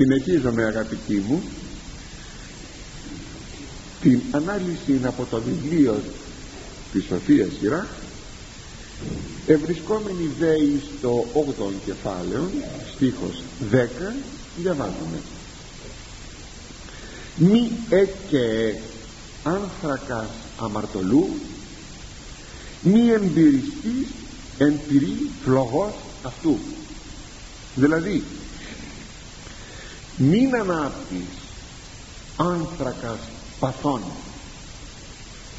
[0.00, 1.42] συνεχίζομαι αγαπητοί μου.
[4.00, 6.02] Την ανάλυση από το βιβλίο
[6.92, 7.86] της Σοφίας Σειρά
[9.46, 12.50] ευρισκόμενοι δέοι στο 8ο κεφάλαιο
[12.94, 13.42] στίχος
[13.72, 13.76] 10
[14.56, 15.20] διαβάζουμε.
[17.36, 18.76] Μη έκαι
[19.44, 20.28] άνθρακας
[20.60, 21.28] αμαρτωλού
[22.82, 24.06] μη εμπειριστής
[24.58, 26.58] εν πυρή φλογός αυτού
[27.74, 28.22] δηλαδή
[30.22, 31.26] μην ανάπτεις
[32.36, 33.18] άνθρακας
[33.60, 34.02] παθών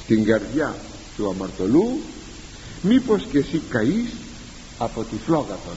[0.03, 0.75] στην καρδιά
[1.17, 1.99] του αμαρτωλού
[2.81, 4.09] μήπως και εσύ καείς
[4.77, 5.75] από τη φλόγα των.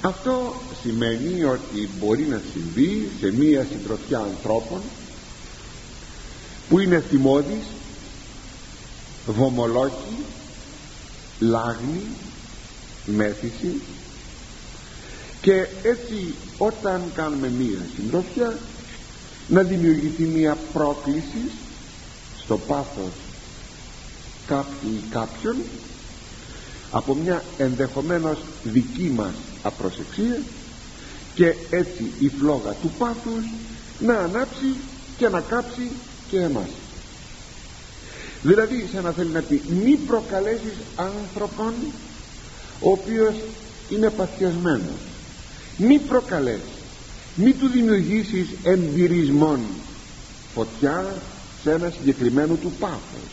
[0.00, 4.80] Αυτό σημαίνει ότι μπορεί να συμβεί σε μία συντροφιά ανθρώπων
[6.68, 7.64] που είναι θυμώδεις
[9.26, 10.24] βομολόκοι
[11.38, 12.02] λάγνοι
[13.06, 13.80] μέθηση
[15.40, 18.58] και έτσι όταν κάνουμε μία συντροφιά
[19.48, 21.50] να δημιουργηθεί μία πρόκληση
[22.44, 23.12] στο πάθος
[24.46, 25.56] κάποιου ή κάποιον
[26.90, 30.40] από μια ενδεχομένως δική μας απροσεξία
[31.34, 33.44] και έτσι η φλόγα του πάθους
[33.98, 34.74] να ανάψει
[35.18, 35.90] και να κάψει
[36.30, 36.68] και εμάς.
[38.42, 41.74] Δηλαδή σαν να θέλει να πει μη προκαλέσεις άνθρωπον
[42.80, 43.34] ο οποίος
[43.88, 45.07] είναι παθιασμένος
[45.78, 46.78] μη προκαλέσεις
[47.34, 49.60] μη του δημιουργήσεις εμπειρισμών.
[50.54, 51.14] Φωτιά
[51.62, 53.28] σε ένα συγκεκριμένο του πάθος.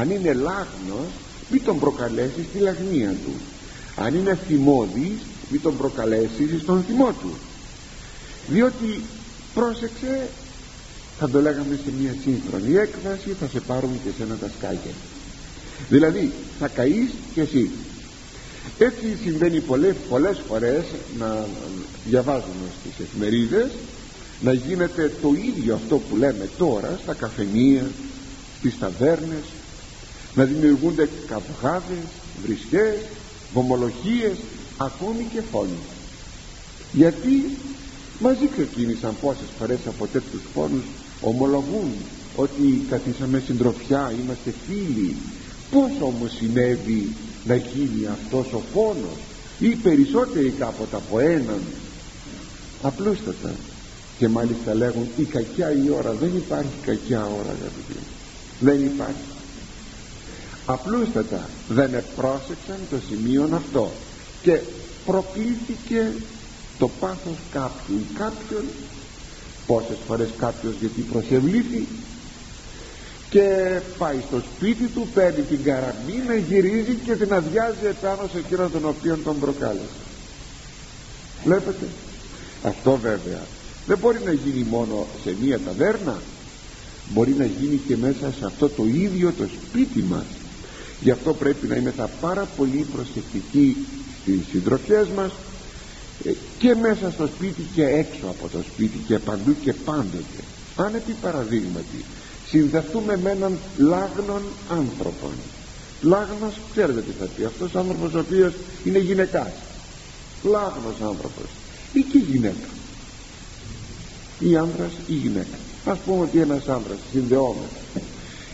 [0.00, 1.10] Αν είναι λάγνος
[1.50, 3.32] μη τον προκαλέσεις στη λαγνία του.
[3.96, 7.30] Αν είναι θυμώδης μη τον προκαλέσεις στον θυμό του.
[8.48, 9.00] Διότι
[9.54, 10.28] πρόσεξε
[11.18, 14.94] θα το λέγαμε σε μια σύγχρονη έκβαση θα σε πάρουν και σε ένα τα σκάγια
[15.88, 17.70] δηλαδή θα καείς και εσύ
[18.78, 20.84] έτσι συμβαίνει πολλές, πολλές φορές
[21.18, 21.46] να
[22.06, 23.70] διαβάζουμε στις εφημερίδες
[24.40, 27.84] να γίνεται το ίδιο αυτό που λέμε τώρα στα καφενεία
[28.58, 29.44] στις ταβέρνες
[30.34, 32.04] να δημιουργούνται καυγάδες,
[32.44, 32.96] βρισκές,
[33.52, 34.36] βομολογίες
[34.76, 35.78] ακόμη και φόνοι.
[36.92, 37.56] Γιατί
[38.18, 40.84] μαζί ξεκίνησαν πόσες φορές από τέτοιους φόνους
[41.20, 41.90] ομολογούν
[42.36, 45.16] ότι καθίσαμε συντροφιά είμαστε φίλοι.
[45.70, 47.12] Πως όμως συνέβη
[47.46, 49.18] να γίνει αυτός ο φόνος
[49.58, 51.60] ή περισσότεροι κάποτε από έναν.
[52.82, 53.50] Απλούστατα.
[54.18, 58.06] Και μάλιστα λέγουν η κακιά η ώρα δεν υπάρχει κακιά ώρα αγαπητοί
[58.60, 59.34] δεν υπάρχει
[60.66, 61.48] απλούστατα.
[61.68, 63.90] Δεν επρόσεξαν το σημείο αυτό.
[64.42, 64.60] Και
[65.06, 66.12] προκλήθηκε
[66.78, 68.64] το πάθος κάποιου ή κάποιον.
[69.66, 71.86] Πόσες φορές κάποιος γιατί προσευλήθη
[73.30, 78.72] και πάει στο σπίτι του παίρνει την καραμπίνα γυρίζει και την αδειάζει επάνω σε εκείνον
[78.72, 80.02] τον οποίο τον προκάλεσε.
[81.44, 81.86] Βλέπετε.
[82.62, 83.42] Αυτό βέβαια
[83.86, 86.20] δεν μπορεί να γίνει μόνο σε μία ταβέρνα.
[87.08, 90.24] Μπορεί να γίνει και μέσα σε αυτό το ίδιο το σπίτι μας.
[91.00, 93.86] Γι' αυτό πρέπει να είμαστε πάρα πολύ προσεκτικοί
[94.22, 95.32] στις συντροφιές μας
[96.24, 100.40] ε, και μέσα στο σπίτι και έξω από το σπίτι και παντού και πάντοτε.
[100.76, 102.04] Αν επί παραδείγματι
[102.48, 105.32] συνδεθούμε με έναν λάγνον άνθρωπον
[106.00, 107.44] λάγνος ξέρετε τι θα πει.
[107.44, 109.52] Αυτός ο άνθρωπος ο οποίος είναι γυναικάς.
[110.42, 111.48] Λάγνος άνθρωπος.
[111.92, 112.68] Ή και γυναίκα.
[114.38, 115.56] Ή άνδρας ή γυναίκα.
[115.84, 117.70] Ας πούμε ότι ένας άνδρας συνδεόμενος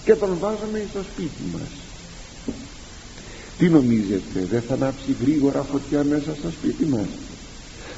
[0.04, 1.70] και τον βάζουμε στο σπίτι μας.
[3.58, 7.06] Τι νομίζετε δεν θα ανάψει γρήγορα φωτιά μέσα στο σπίτι μας;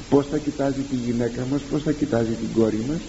[0.09, 2.99] Πως θα κοιτάζει τη γυναίκα μας πως θα κοιτάζει την κόρη μας;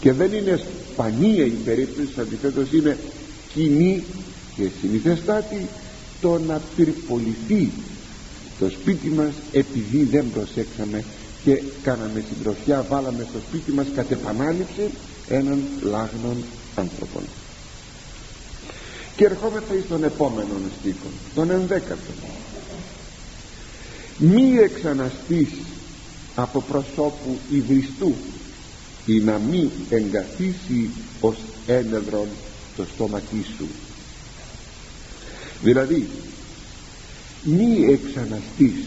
[0.00, 0.60] Και δεν είναι
[0.92, 2.98] σπανία η περίπτωση αντιθέτως είναι
[3.54, 4.04] κοινή
[4.56, 5.66] και συνηθεστάτη
[6.20, 7.70] το να πυρποληθεί
[8.58, 11.04] το σπίτι μας επειδή δεν προσέξαμε
[11.44, 14.90] και κάναμε συντροφιά βάλαμε στο σπίτι μας κατ' επανάληψη
[15.28, 16.36] έναν λάγνον
[16.76, 17.22] άνθρωπον.
[19.16, 20.48] Και ερχόμεθα εις τον επόμενο
[20.80, 22.12] στίχο τον ενδέκατο.
[24.18, 25.48] Μη εξαναστείς
[26.34, 28.14] από προσώπου υβριστού
[29.08, 30.90] ή να μη εγκαθίσει
[31.20, 32.28] ως ένεδρον
[32.76, 33.66] το στόματί σου.
[35.62, 36.08] Δηλαδή
[37.42, 38.84] μη εξαναστείς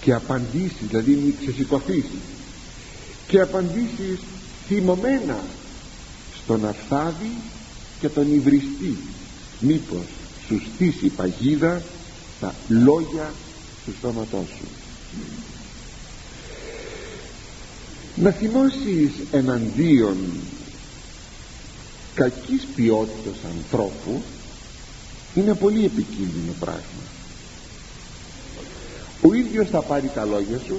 [0.00, 2.04] και απαντήσεις δηλαδή μη ξεσηκωθείς
[3.28, 4.18] και απαντήσεις
[4.66, 5.38] θυμωμένα
[6.42, 7.32] στον αρθάδη
[8.00, 8.96] και τον υβριστή.
[9.60, 10.06] Μήπως
[10.46, 11.82] σου στήσει παγίδα
[12.40, 13.32] τα λόγια
[13.84, 14.77] του στόματός σου
[18.20, 20.16] να θυμώσεις εναντίον
[22.14, 24.22] κακής ποιότητας ανθρώπου
[25.34, 27.02] είναι πολύ επικίνδυνο πράγμα.
[29.22, 30.76] Ο ίδιος θα πάρει τα λόγια σου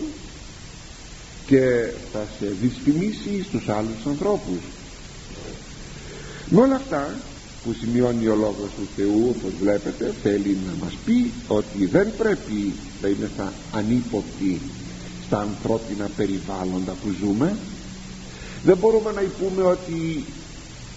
[1.45, 4.59] και θα σε δυσφημίσει στους άλλους ανθρώπους.
[6.50, 7.15] Με όλα αυτά
[7.63, 12.74] που σημειώνει ο λόγος του Θεού όπως βλέπετε θέλει να μας πει ότι δεν πρέπει
[13.01, 14.62] να είμαστε ανύποπτοι
[15.29, 17.55] στα ανθρώπινα περιβάλλοντα που ζούμε.
[18.63, 20.25] Δεν μπορούμε να πούμε ότι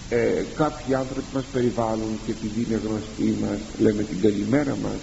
[0.08, 5.00] ε, κάποιοι άνθρωποι μας περιβάλλουν και επειδή είναι γνωστοί μας λέμε την καλημέρα μας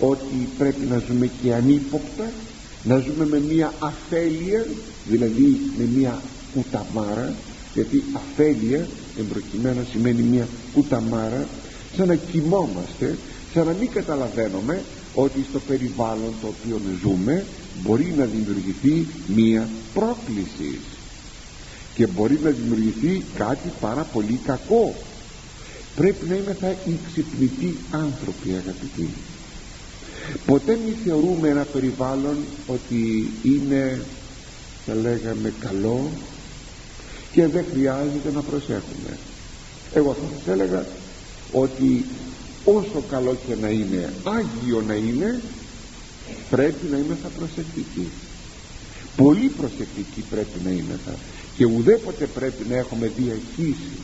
[0.00, 2.30] ότι πρέπει να ζούμε και ανύποπτα
[2.82, 4.66] να ζούμε με μια αφέλεια
[5.08, 6.20] δηλαδή με μια
[6.54, 7.34] κουταμάρα
[7.74, 8.86] γιατί αφέλεια
[9.18, 11.46] εμπροκειμένα σημαίνει μια κουταμάρα
[11.96, 13.16] σαν να κοιμόμαστε
[13.54, 14.82] σαν να μην καταλαβαίνουμε
[15.22, 17.44] ότι στο περιβάλλον το οποίο ζούμε
[17.82, 20.78] μπορεί να δημιουργηθεί μια πρόκληση.
[21.94, 24.94] Και μπορεί να δημιουργηθεί κάτι πάρα πολύ κακό.
[25.96, 29.08] Πρέπει να είμαστε οι ξυπνητοί άνθρωποι αγαπητοί.
[30.46, 32.36] Ποτέ μην θεωρούμε ένα περιβάλλον
[32.66, 34.00] ότι είναι
[34.86, 36.10] θα λέγαμε καλό
[37.32, 39.18] και δεν χρειάζεται να προσέχουμε.
[39.94, 40.84] Εγώ θα σας έλεγα
[41.52, 42.04] ότι
[42.64, 45.40] όσο καλό και να είναι Άγιο να είναι
[46.50, 48.08] πρέπει να είμαστε προσεκτικοί
[49.16, 51.14] πολύ προσεκτικοί πρέπει να είμαστε
[51.56, 53.98] και ουδέποτε πρέπει να έχουμε διαχείσεις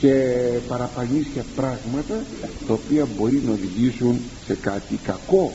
[0.00, 0.34] και
[0.68, 2.24] παραπανίσια πράγματα
[2.66, 5.52] τα οποία μπορεί να οδηγήσουν σε κάτι κακό.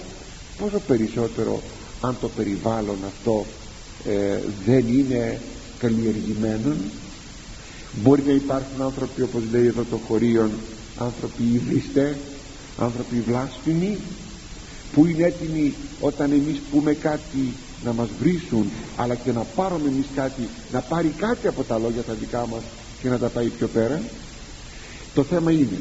[0.58, 1.62] Πόσο περισσότερο
[2.02, 3.46] αν το περιβάλλον αυτό
[4.08, 5.42] ε, δεν είναι
[5.80, 6.76] καλλιεργημένο
[8.04, 10.52] μπορεί να υπάρχουν άνθρωποι όπως λέει εδώ το χωρίον
[10.98, 12.18] άνθρωποι υβριστέ
[12.78, 13.98] άνθρωποι βλάσφημοι
[14.94, 17.54] που είναι έτοιμοι όταν εμείς πούμε κάτι
[17.84, 22.04] να μας βρίσουν αλλά και να πάρουμε εμείς κάτι να πάρει κάτι από τα λόγια
[22.04, 22.62] τα δικά μας
[23.02, 24.02] και να τα πάει πιο πέρα.
[25.14, 25.80] Το θέμα είναι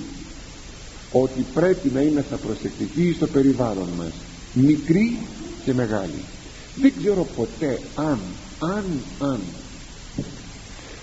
[1.12, 4.12] ότι πρέπει να είμαστε προσεκτικοί στο περιβάλλον μας
[4.52, 5.18] μικροί
[5.64, 6.22] και μεγάλοι.
[6.76, 8.18] Δεν ξέρω ποτέ αν
[8.58, 8.84] αν
[9.18, 9.40] αν.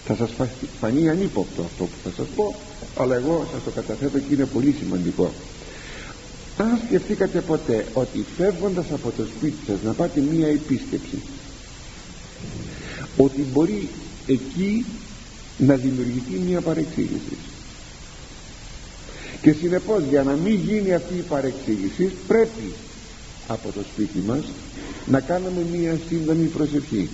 [0.06, 0.32] Θα σας
[0.80, 2.56] φανεί ανύποπτο αυτό που θα σας πω
[2.98, 5.34] αλλά εγώ σας το καταθέτω και είναι πολύ σημαντικό.
[6.58, 11.22] Αν σκεφτήκατε ποτέ ότι φεύγοντας από το σπίτι σας να πάτε μία επίσκεψη
[13.18, 13.90] ότι μπορεί
[14.28, 14.86] εκεί
[15.58, 17.38] να δημιουργηθεί μία παρεξήγηση.
[19.42, 22.74] Και συνεπώς για να μην γίνει αυτή η παρεξήγηση πρέπει
[23.48, 24.44] από το σπίτι μας
[25.06, 27.10] να κάνουμε μία σύντομη προσευχή.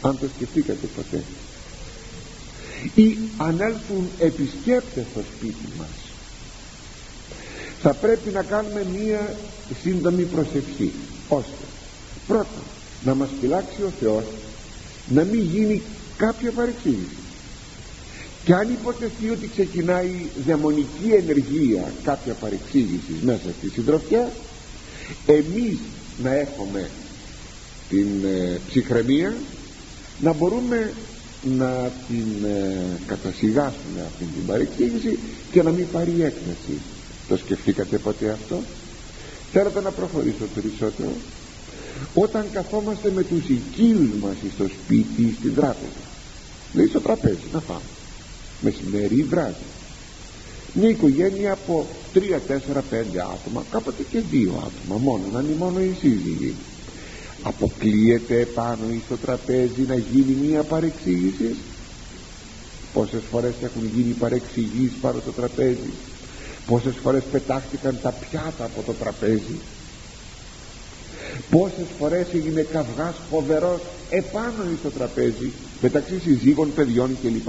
[0.00, 1.22] Αν το σκεφτήκατε ποτέ
[2.94, 5.88] ή αν έλθουν επισκέπτες στο σπίτι μας.
[7.82, 9.36] Θα πρέπει να κάνουμε μία
[9.82, 10.92] σύντομη προσευχή
[11.28, 11.64] ώστε
[12.26, 12.62] πρώτα
[13.04, 14.24] να μας φυλάξει ο Θεός
[15.08, 15.82] να μην γίνει
[16.16, 17.16] κάποια παρεξήγηση.
[18.44, 20.10] Και αν υποτεθεί ότι ξεκινάει
[20.46, 24.30] δαιμονική ενεργεία κάποια παρεξήγηση μέσα στη συντροφιά
[25.26, 25.78] εμείς
[26.22, 26.90] να έχουμε
[27.88, 29.34] την ε, ψυχραιμία
[30.20, 30.92] να μπορούμε
[31.42, 35.18] να την ε, κατασυγάσουμε αυτή την παρεξήγηση
[35.50, 36.80] και να μην πάρει έκθεση.
[37.28, 38.60] Το σκεφτήκατε ποτέ αυτό;
[39.52, 41.10] Θέλετε να προχωρήσω περισσότερο
[42.14, 46.08] όταν καθόμαστε με τους οικείους μας στο σπίτι ή στην τράπεζα
[46.72, 47.80] λέει στο τραπέζι να φάμε.
[48.60, 49.64] Μεσημέρι ή βράδυ.
[50.72, 55.80] Μια οικογένεια από 3, 4, 5 άτομα κάποτε και δύο άτομα μόνο να είναι μόνο
[55.80, 56.54] οι σύζυγοι
[57.42, 61.56] αποκλείεται πάνω ή στο τραπέζι να γίνει μια παρεξήγηση.
[62.92, 65.90] Πόσες φορές έχουν γίνει παρεξηγήσεις πάνω στο τραπέζι.
[66.66, 69.56] Πόσες φορές πετάχτηκαν τα πιάτα από το τραπέζι.
[71.50, 75.50] Πόσες φορές έγινε καυγάς φοβερός επάνω στο τραπέζι
[75.80, 77.48] μεταξύ συζύγων, παιδιών κλπ.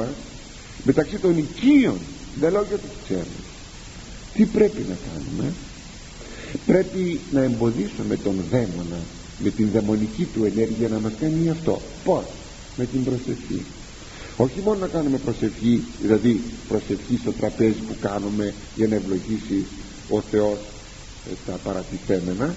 [0.84, 2.00] Μεταξύ των οικείων.
[2.40, 3.42] Δεν λέω για τους ξέρουν.
[4.34, 5.54] Τι πρέπει να κάνουμε;
[6.66, 9.00] Πρέπει να εμποδίσουμε τον δαίμονα
[9.44, 11.82] με την δαιμονική του ενέργεια να μας κάνει αυτό.
[12.04, 12.24] Πως
[12.78, 13.62] με την προσευχή.
[14.38, 19.66] Όχι μόνο να κάνουμε προσευχή δηλαδή προσευχή στο τραπέζι που κάνουμε για να ευλογήσει
[20.10, 20.58] ο Θεός
[21.32, 22.56] ε, τα παρατηθέμενα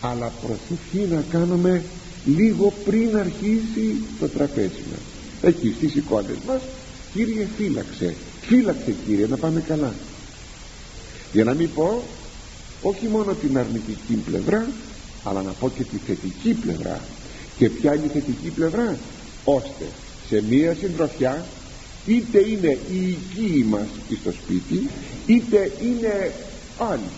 [0.00, 1.82] αλλά προσευχή να κάνουμε
[2.24, 5.00] λίγο πριν αρχίσει το τραπέζι μας.
[5.42, 6.60] Εκεί στις εικόνες μας
[7.12, 8.14] Κύριε φύλαξε.
[8.40, 9.94] Φύλαξε Κύριε να πάμε καλά.
[11.32, 12.02] Για να μην πω
[12.82, 14.66] όχι μόνο την αρνητική πλευρά
[15.24, 17.00] αλλά να πω και τη θετική πλευρά.
[17.56, 18.98] Και ποια είναι η θετική πλευρά;
[19.44, 19.84] Ώστε
[20.28, 21.44] σε μία συντροφιά
[22.06, 23.86] είτε είναι οι οικοί μας
[24.20, 24.88] στο σπίτι
[25.26, 26.32] είτε είναι
[26.78, 27.10] άλλοι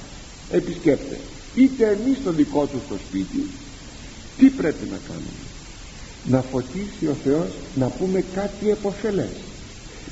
[0.50, 1.18] επισκέπτες
[1.54, 3.46] είτε εμείς το δικό του στο σπίτι
[4.38, 5.44] τι πρέπει να κάνουμε;
[6.24, 9.36] Να φωτίσει ο Θεός να πούμε κάτι εποφελές.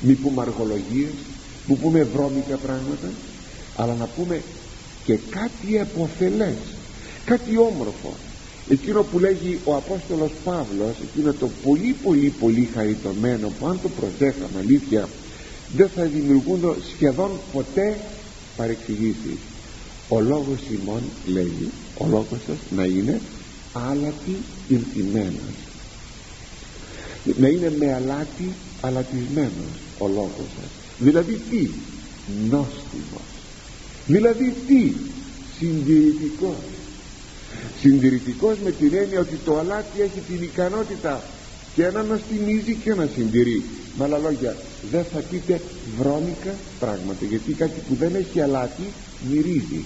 [0.01, 1.13] Μη πούμε αργολογίες
[1.67, 3.09] που πούμε βρώμικα πράγματα
[3.75, 4.41] αλλά να πούμε
[5.05, 6.55] και κάτι εποφελές
[7.25, 8.13] κάτι όμορφο.
[8.69, 13.89] Εκείνο που λέγει ο Απόστολος Παύλος εκείνο το πολύ πολύ πολύ χαριτωμένο που αν το
[13.89, 15.09] προσέχαμε αλήθεια
[15.75, 17.97] δεν θα δημιουργούν σχεδόν ποτέ
[18.57, 19.39] παρεξηγήσεις.
[20.09, 23.21] Ο λόγος ημών λέγει ο λόγος σας να είναι
[23.73, 24.35] άλατη
[24.67, 25.65] ηρτημένος
[27.33, 28.51] να είναι με αλάτι
[28.81, 30.69] αλατισμένος ο λόγος σας.
[30.99, 31.69] Δηλαδή τι
[32.49, 33.29] νόστιμος.
[34.07, 34.93] Δηλαδή τι
[35.57, 36.55] συντηρητικός
[37.81, 41.23] συντηρητικός με την έννοια ότι το αλάτι έχει την ικανότητα
[41.75, 43.63] και να νοστιμίζει και να συντηρεί.
[43.97, 44.55] Με άλλα λόγια
[44.91, 45.61] δεν θα πείτε
[45.97, 48.83] βρώμικα πράγματα γιατί κάτι που δεν έχει αλάτι
[49.29, 49.83] μυρίζει.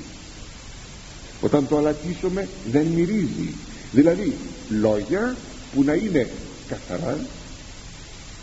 [1.41, 3.53] Όταν το αλατίσουμε δεν μυρίζει.
[3.91, 4.33] Δηλαδή
[4.69, 5.35] λόγια
[5.75, 6.29] που να είναι
[6.67, 7.17] καθαρά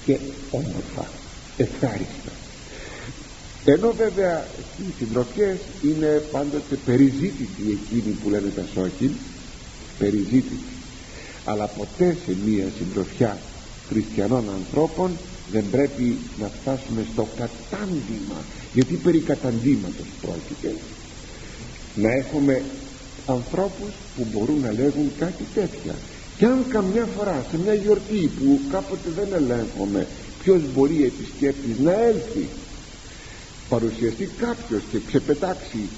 [0.05, 0.19] και
[0.51, 1.09] όμορφα
[1.57, 2.46] ευχάριστα
[3.69, 4.47] ενώ βέβαια
[4.79, 9.11] οι συντροφιές είναι πάντοτε περιζήτητοι εκείνοι που λένε τα σόκιν
[9.99, 10.75] περιζήτητοι.
[11.45, 13.39] Αλλά ποτέ σε μία συντροφιά
[13.89, 15.11] χριστιανών ανθρώπων
[15.53, 18.39] δεν πρέπει να φτάσουμε στο κατάντημα
[18.73, 20.81] γιατί περί καταντήματος πρόκειται.
[21.95, 22.63] Να έχουμε
[23.27, 25.95] ανθρώπους που μπορούν να λέγουν κάτι τέτοια.
[26.39, 30.07] Και αν καμιά φορά σε μια γιορτή που κάποτε δεν ελέγχομαι
[30.43, 32.49] ποιος μπορεί επισκέπτης να έλθει
[33.69, 35.89] παρουσιαστεί κάποιος και ξεπετάξει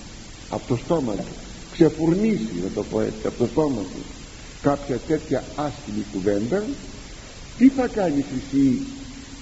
[0.48, 1.24] από το στόμα του
[1.72, 4.02] ξεφουρνήσει να το πω έτσι από το στόμα του
[4.62, 6.64] κάποια τέτοια άσχημη κουβέντα
[7.58, 8.80] τι θα κάνεις εσύ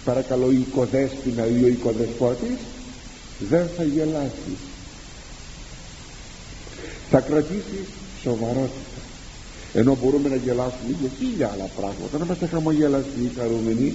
[0.06, 2.58] παρακαλώ η οικοδέσποινα ή ο οικοδεσπότης;
[3.38, 4.60] Δεν θα γελάσεις.
[7.10, 7.86] Θα κρατήσεις
[8.22, 9.00] σοβαρότητα.
[9.72, 13.94] Ενώ μπορούμε να γελάσουμε για χίλια άλλα πράγματα να είμαστε χαμογελαστοί χαρούμενοι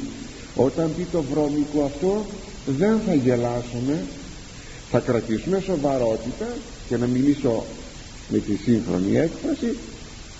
[0.55, 2.25] όταν πει το βρώμικο αυτό
[2.65, 4.03] δεν θα γελάσουμε
[4.91, 6.47] θα κρατήσουμε σοβαρότητα
[6.87, 7.63] και να μιλήσω
[8.29, 9.77] με τη σύγχρονη έκφραση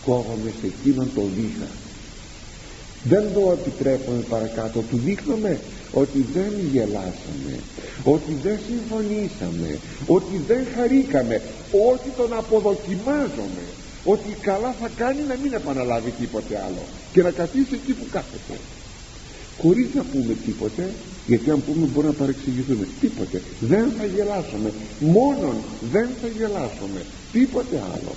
[0.05, 1.70] κόβομαι σε εκείνον το βήχα
[3.03, 5.60] δεν το επιτρέπουμε παρακάτω του δείχνουμε
[5.91, 7.55] ότι δεν γελάσαμε
[8.03, 11.41] ότι δεν συμφωνήσαμε ότι δεν χαρήκαμε
[11.91, 13.63] ότι τον αποδοκιμάζουμε
[14.03, 18.60] ότι καλά θα κάνει να μην επαναλάβει τίποτε άλλο και να καθίσει εκεί που κάθεται.
[19.62, 20.89] Χωρίς να πούμε τίποτε
[21.27, 22.87] γιατί αν πούμε μπορεί να παρεξηγηθούμε.
[22.99, 23.41] Τίποτε.
[23.59, 24.73] Δεν θα γελάσουμε.
[24.99, 25.55] Μόνον
[25.91, 27.05] δεν θα γελάσουμε.
[27.31, 28.15] Τίποτε άλλο.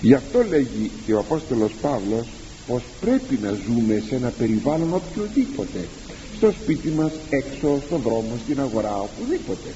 [0.00, 2.26] Γι' αυτό λέγει και ο Απόστολος Παύλος
[2.66, 5.88] πως πρέπει να ζούμε σε ένα περιβάλλον οποιοδήποτε.
[6.36, 9.68] Στο σπίτι μας, έξω, στον δρόμο, στην αγορά, οπουδήποτε.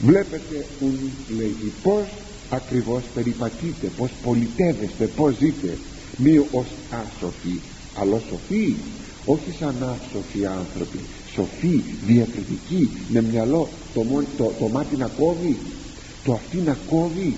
[0.00, 0.98] Βλέπετε ουν
[1.36, 2.06] λέγει πως
[2.50, 5.76] ακριβώς περιπατείτε πως πολιτεύεστε πως ζείτε.
[6.16, 7.60] Μη ως άσοφοι
[8.00, 8.74] αλλά σοφοί
[9.24, 10.98] όχι σαν άσοφοι άνθρωποι
[11.34, 14.04] σοφοί, διακριτικοί με μυαλό το,
[14.36, 15.56] το, το μάτι να κόβει
[16.24, 17.34] το αυτή να κόβει.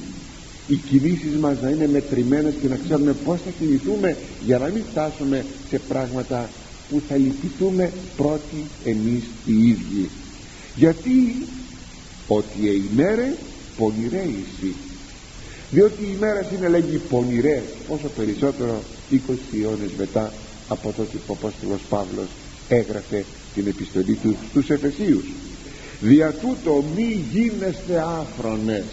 [0.67, 4.85] Οι κινήσεις μας να είναι μετρημένες και να ξέρουμε πως θα κινηθούμε για να μην
[4.91, 6.51] φτάσουμε σε πράγματα
[6.89, 10.11] που θα λυπηθούμε πρώτοι εμείς οι ίδιοι.
[10.77, 11.47] Γιατί;
[12.27, 13.35] Ότι οι ημέρε
[13.77, 14.75] πονηρέησι
[15.71, 19.17] διότι οι ημέρες είναι λέγει πονηρές όσο περισσότερο 20
[19.53, 20.33] αιώνες μετά
[20.69, 22.29] από τότε που ο Απόστολος Παύλος
[22.69, 25.25] έγραφε την επιστολή του στους Εφεσίους.
[26.01, 28.85] Δια τούτο μη γίνεστε άφρονες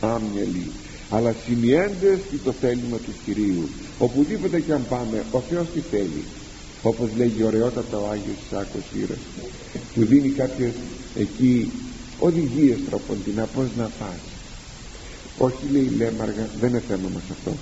[0.00, 0.70] άμυελοι
[1.10, 3.68] αλλά σημειέντες και το θέλημα του Κυρίου
[3.98, 6.24] οπουδήποτε και αν πάμε ο Θεός τι θέλει
[6.82, 9.18] όπως λέγει ωραιότατα ο Άγιος Σάκος Ήρας
[9.94, 10.72] που δίνει κάποιες
[11.18, 11.70] εκεί
[12.18, 14.20] οδηγίες τροποντινά πως να φας
[15.38, 17.52] όχι λέει λέμαργα δεν είναι θέμα μας αυτό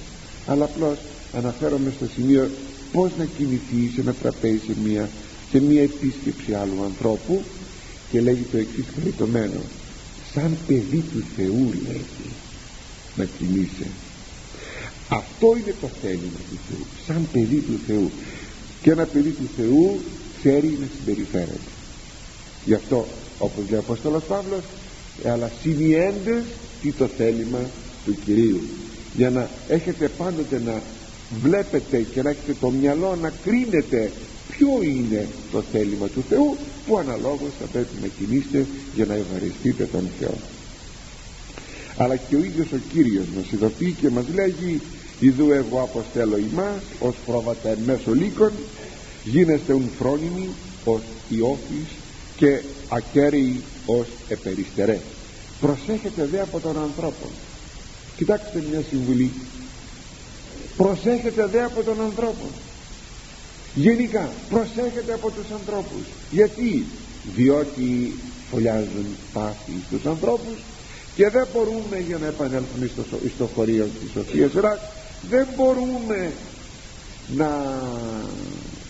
[0.47, 0.99] αλλά απλώς
[1.37, 2.50] αναφέρομαι στο σημείο
[2.93, 5.09] πως να κινηθείς σε ένα τραπέζι σε μια,
[5.50, 7.43] σε μια επίσκεψη άλλου ανθρώπου
[8.11, 9.61] και λέγει το εξής χαριτωμένο
[10.33, 12.31] σαν παιδί του Θεού λέγει
[13.16, 13.87] να κινείσαι
[15.09, 18.11] αυτό είναι το θέλημα του Θεού σαν παιδί του Θεού
[18.83, 20.00] και ένα παιδί του Θεού
[20.38, 21.71] ξέρει να συμπεριφέρεται.
[22.64, 23.07] Γι' αυτό
[23.38, 24.62] όπως λέει ο Απόστολος Παύλος
[25.25, 26.45] αλλά συνειέντες
[26.83, 27.59] τι το θέλημα
[28.05, 28.61] του Κυρίου
[29.16, 30.83] για να έχετε πάντοτε να
[31.42, 34.11] βλέπετε και να έχετε το μυαλό να κρίνετε
[34.50, 36.56] ποιο είναι το θέλημα του Θεού
[36.87, 40.35] που αναλόγως θα πρέπει να κινήσετε για να ευχαριστείτε τον Θεό.
[41.97, 44.80] Αλλά και ο ίδιος ο Κύριος μας ειδοποιεί και μας λέγει
[45.21, 48.52] Ιδού εγώ αποστέλω ημάς ως πρόβατα εν μέσω λύκων
[49.25, 50.49] γίνεστε ουν φρόνιμοι
[50.85, 51.88] ως ιόφης
[52.37, 55.00] και ακέραιοι ως επεριστερές
[55.61, 57.26] προσέχετε δε από τον ανθρώπο
[58.16, 59.30] κοιτάξτε μια συμβουλή
[60.76, 62.47] προσέχετε δε από τον ανθρώπο
[63.76, 66.04] γενικά προσέχετε από τους ανθρώπους.
[66.30, 66.85] Γιατί;
[67.35, 68.14] Διότι
[68.50, 70.56] φωλιάζουν πάθη στους ανθρώπους
[71.16, 73.02] και δεν μπορούμε για να επανέλθουμε στο,
[73.35, 74.78] στο χωρίο της Σοφίας Ράκ
[75.30, 76.33] δεν μπορούμε
[77.37, 77.50] να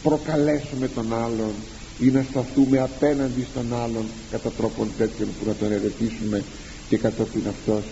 [0.02, 1.52] προκαλέσουμε τον άλλον
[1.98, 6.44] ή να σταθούμε απέναντι στον άλλον κατά τρόπον τέτοιον που να τον ερετήσουμε
[6.88, 7.82] και κατόπιν αυτός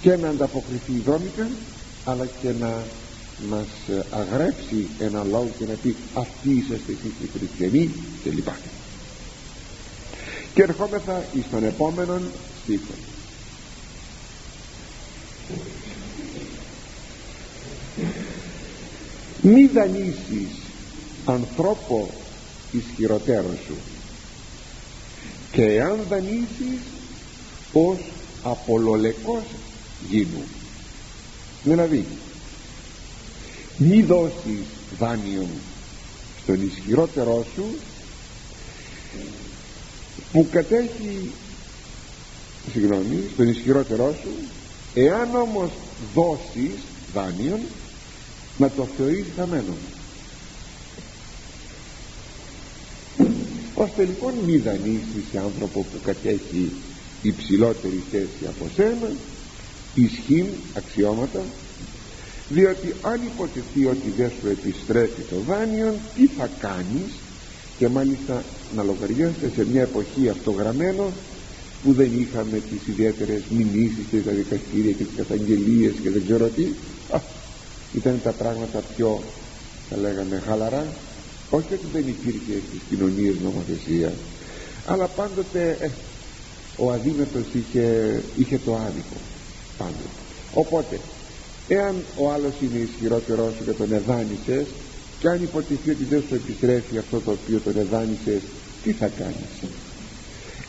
[0.00, 1.48] και να ανταποκριθεί δρόμικα
[2.04, 2.82] αλλά και να
[3.48, 3.66] μας
[4.10, 7.90] αγρέψει ένα λόγο και να πει αυτοί είσαστε εσείς οι χριστιανοί
[8.22, 8.56] και λοιπά.
[10.54, 12.22] Και ερχόμεθα εις τον επόμενον
[12.62, 12.92] στίχο.
[19.42, 20.48] Μη δανείσεις
[21.24, 22.10] ανθρώπο
[22.72, 23.74] ισχυροτέρω σου.
[25.52, 26.80] Και εάν δανείσεις
[27.72, 27.98] ως
[28.42, 29.44] απολολεκός
[30.10, 30.44] γίνου
[31.64, 32.06] δηλαδή
[33.76, 34.64] μη δώσεις
[34.98, 35.46] δάνειο
[36.42, 37.64] στον ισχυρότερό σου
[40.32, 41.30] που κατέχει
[42.72, 44.30] συγγνώμη στον ισχυρότερό σου
[44.94, 45.70] εάν όμως
[46.14, 46.74] δώσεις
[47.14, 47.60] δάνειον
[48.58, 49.74] να το θεωρείς χαμένο.
[53.74, 56.72] Ώστε λοιπόν μη δανείσεις σε άνθρωπο που κατέχει
[57.22, 59.10] υψηλότερη θέση από σένα
[59.94, 61.42] ισχύν αξιώματα
[62.48, 67.10] διότι αν υποτεθεί ότι δεν σου επιστρέφει το δάνειο τι θα κάνεις;
[67.78, 68.44] Και μάλιστα
[68.74, 71.12] να λογαριάσετε σε μια εποχή αυτογραμμένο
[71.82, 76.48] που δεν είχαμε τις ιδιαίτερες μηνύσεις και τα δικαστήρια και τις καταγγελίες και δεν ξέρω
[76.48, 76.64] τι.
[77.10, 77.20] Α,
[77.94, 79.22] ήταν τα πράγματα πιο
[79.88, 80.86] θα λέγαμε χαλαρά.
[81.50, 84.12] Όχι ότι δεν υπήρχε στις κοινωνίες νομοθεσία
[84.86, 85.90] αλλά πάντοτε ε,
[86.76, 89.16] ο αδύνατος είχε, είχε το άδικο
[89.80, 90.10] πάντοτε
[90.54, 91.00] οπότε
[91.68, 94.66] εάν ο άλλος είναι ισχυρότερός σου και τον εδάνησες
[95.20, 98.40] και αν υποτιθεί ότι δεν σου επιστρέφει αυτό το οποίο τον εδάνησες
[98.82, 99.52] τι θα κάνεις;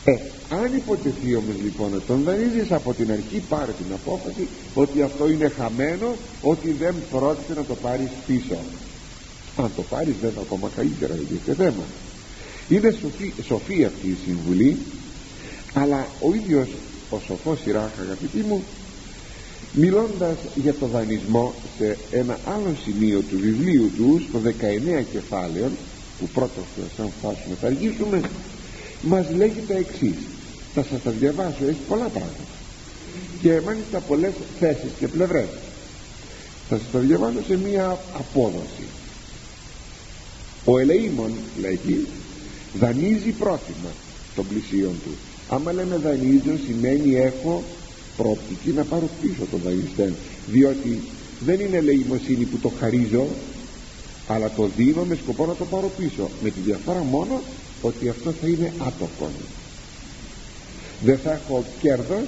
[0.04, 0.12] Ε,
[0.50, 5.28] αν υποτεθεί όμως λοιπόν ότι τον δανείζεις από την αρχή πάρε την απόφαση ότι αυτό
[5.30, 8.58] είναι χαμένο ότι δεν πρόκειται να το πάρεις πίσω.
[9.56, 11.84] Αν το πάρεις δεν ακόμα καλύτερα δεν είναι θέμα.
[12.68, 14.78] Είναι σοφή, σοφή αυτή η συμβουλή
[15.74, 16.68] αλλά ο ίδιος
[17.10, 18.64] ο σοφός Ιράχ αγαπητοί μου
[19.72, 24.40] μιλώντας για το δανεισμό σε ένα άλλο σημείο του βιβλίου του στο
[25.00, 25.70] 19 κεφάλαιο
[26.18, 26.64] που πρώτος
[26.96, 28.20] σαν φτάσουμε θα αργήσουμε
[29.02, 30.16] μας λέγει τα εξής.
[30.74, 32.52] Θα σας τα διαβάσω έχει πολλά πράγματα.
[33.42, 35.48] Και μάλιστα πολλές θέσεις και πλευρές.
[36.68, 38.86] Θα σας τα διαβάσω σε μία απόδοση.
[40.64, 42.06] Ο ελεήμων λέγει
[42.78, 43.90] δανείζει πρόθυμα
[44.34, 45.10] των πλησίων του.
[45.48, 47.62] Άμα λέμε δανείζω σημαίνει έχω
[48.16, 50.14] προοπτική να πάρω πίσω τον δανειστέν
[50.46, 51.00] διότι
[51.44, 53.26] δεν είναι ελεημοσύνη που το χαρίζω
[54.26, 57.40] αλλά το δίνω με σκοπό να το πάρω πίσω με τη διαφορά μόνο
[57.82, 59.30] ότι αυτό θα είναι άτοκο.
[61.04, 62.24] Δεν θα έχω κέρδος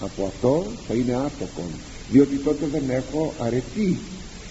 [0.00, 1.64] από αυτό θα είναι άτοκο
[2.10, 3.98] διότι τότε δεν έχω αρετή.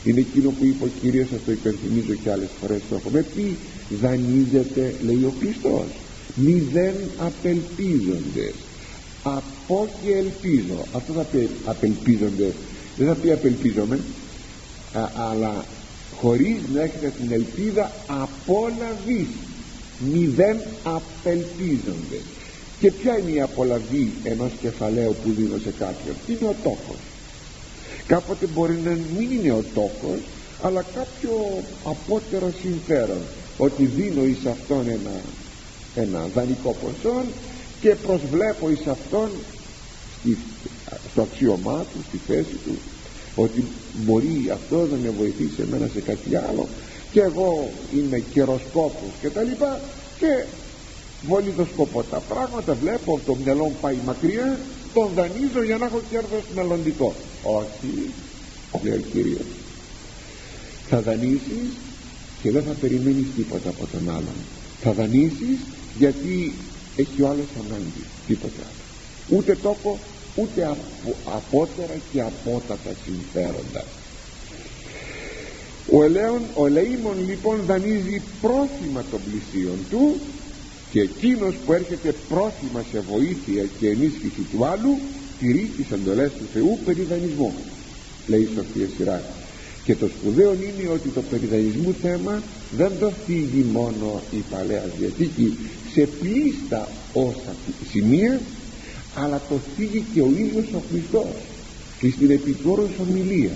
[0.03, 3.57] Είναι εκείνο που είπε ο Κύριος σας το υπενθυμίζω και άλλες φορές το έχουμε πει
[4.01, 5.85] δανείζεται λέει ο Χριστός
[6.35, 8.53] μη δεν απελπίζονται
[9.23, 12.53] από και ελπίζω αυτό θα πει απελπίζονται
[12.97, 13.99] δεν θα πει απελπίζομαι
[14.93, 15.65] α, αλλά
[16.15, 19.27] χωρίς να έχετε την ελπίδα απόλαβης
[20.09, 22.19] μη δεν απελπίζονται.
[22.79, 27.01] Και ποια είναι η απολαβή ενός κεφαλαίου που δίνω σε κάποιον; Είναι ο τόκος.
[28.07, 30.19] Κάποτε μπορεί να μην είναι ο τόκος
[30.61, 33.21] αλλά κάποιο απότερο συμφέρον
[33.57, 35.21] ότι δίνω εις αυτόν ένα,
[35.95, 37.23] ένα δανεικό ποσό
[37.81, 39.29] και προσβλέπω εις αυτόν
[41.11, 42.77] στο αξίωμά του, στη θέση του
[43.35, 43.63] ότι
[43.93, 46.67] μπορεί αυτό να με βοηθήσει εμένα σε κάτι άλλο.
[47.11, 49.79] Και εγώ είμαι καιροσκόπος και τα λοιπά.
[50.19, 50.43] Και
[51.27, 52.73] βολιδοσκοπώ τα πράγματα.
[52.73, 54.59] Βλέπω το μυαλό μου πάει μακριά.
[54.93, 57.13] Τον δανείζω για να έχω κέρδος μελλοντικό.
[57.43, 58.11] Όχι
[58.83, 59.45] λέει ο Κύριος.
[60.89, 61.67] Θα δανείσεις
[62.41, 64.37] και δεν θα περιμένεις τίποτα από τον άλλον.
[64.81, 65.57] Θα δανείσεις
[65.97, 66.53] γιατί
[67.01, 69.37] έχει ο άλλος ανάγκη τίποτα άλλο.
[69.37, 69.99] Ούτε τόπο
[70.35, 73.83] ούτε απο, απότερα και απότατα συμφέροντα.
[75.91, 80.19] Ο, ελέον, ο ελεήμων λοιπόν δανείζει πρόθυμα των πλησίων του
[80.91, 84.97] και εκείνος που έρχεται πρόθυμα σε βοήθεια και ενίσχυση του άλλου
[85.39, 87.53] τηρεί τις εντολές του Θεού περί δανεισμού
[88.27, 89.23] λέει η Σοφία Σειρά.
[89.83, 92.41] Και το σπουδαίο είναι ότι το περιδανεισμού θέμα
[92.77, 95.57] δεν το θίγει μόνο η Παλαιά Διαθήκη
[95.93, 97.55] σε πλήστα όσα
[97.91, 98.41] σημεία
[99.15, 101.35] αλλά το θίγει και ο ίδιος ο Χριστός
[101.99, 103.55] και στην επιτόρους ομιλία.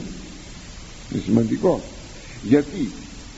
[1.12, 1.82] Είναι σημαντικό.
[2.44, 2.90] Γιατί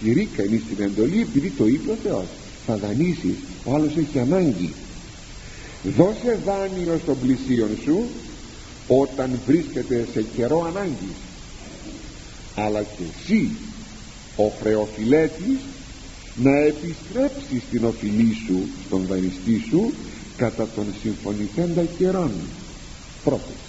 [0.03, 2.25] τηρεί κανείς την εντολή επειδή το είπε ο Θεός
[2.65, 4.73] θα δανείσεις ο άλλος έχει ανάγκη.
[5.97, 8.03] Δώσε δάνειο στον πλησίον σου
[8.87, 11.17] όταν βρίσκεται σε καιρό ανάγκης.
[12.55, 13.49] Αλλά και εσύ
[14.35, 15.57] ο χρεοφιλέτης
[16.43, 19.93] να επιστρέψεις την οφειλή σου στον δανειστή σου
[20.37, 22.31] κατά τον συμφωνηθέντα καιρών
[23.23, 23.67] πρόθεσε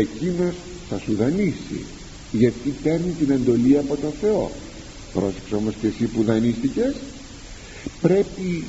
[0.00, 0.54] εκείνος
[0.88, 1.84] θα σου δανείσει
[2.32, 4.50] γιατί παίρνει την εντολή από το Θεό.
[5.12, 6.94] Πρόσεξε όμως και εσύ που δανείστηκες.
[8.00, 8.64] Πρέπει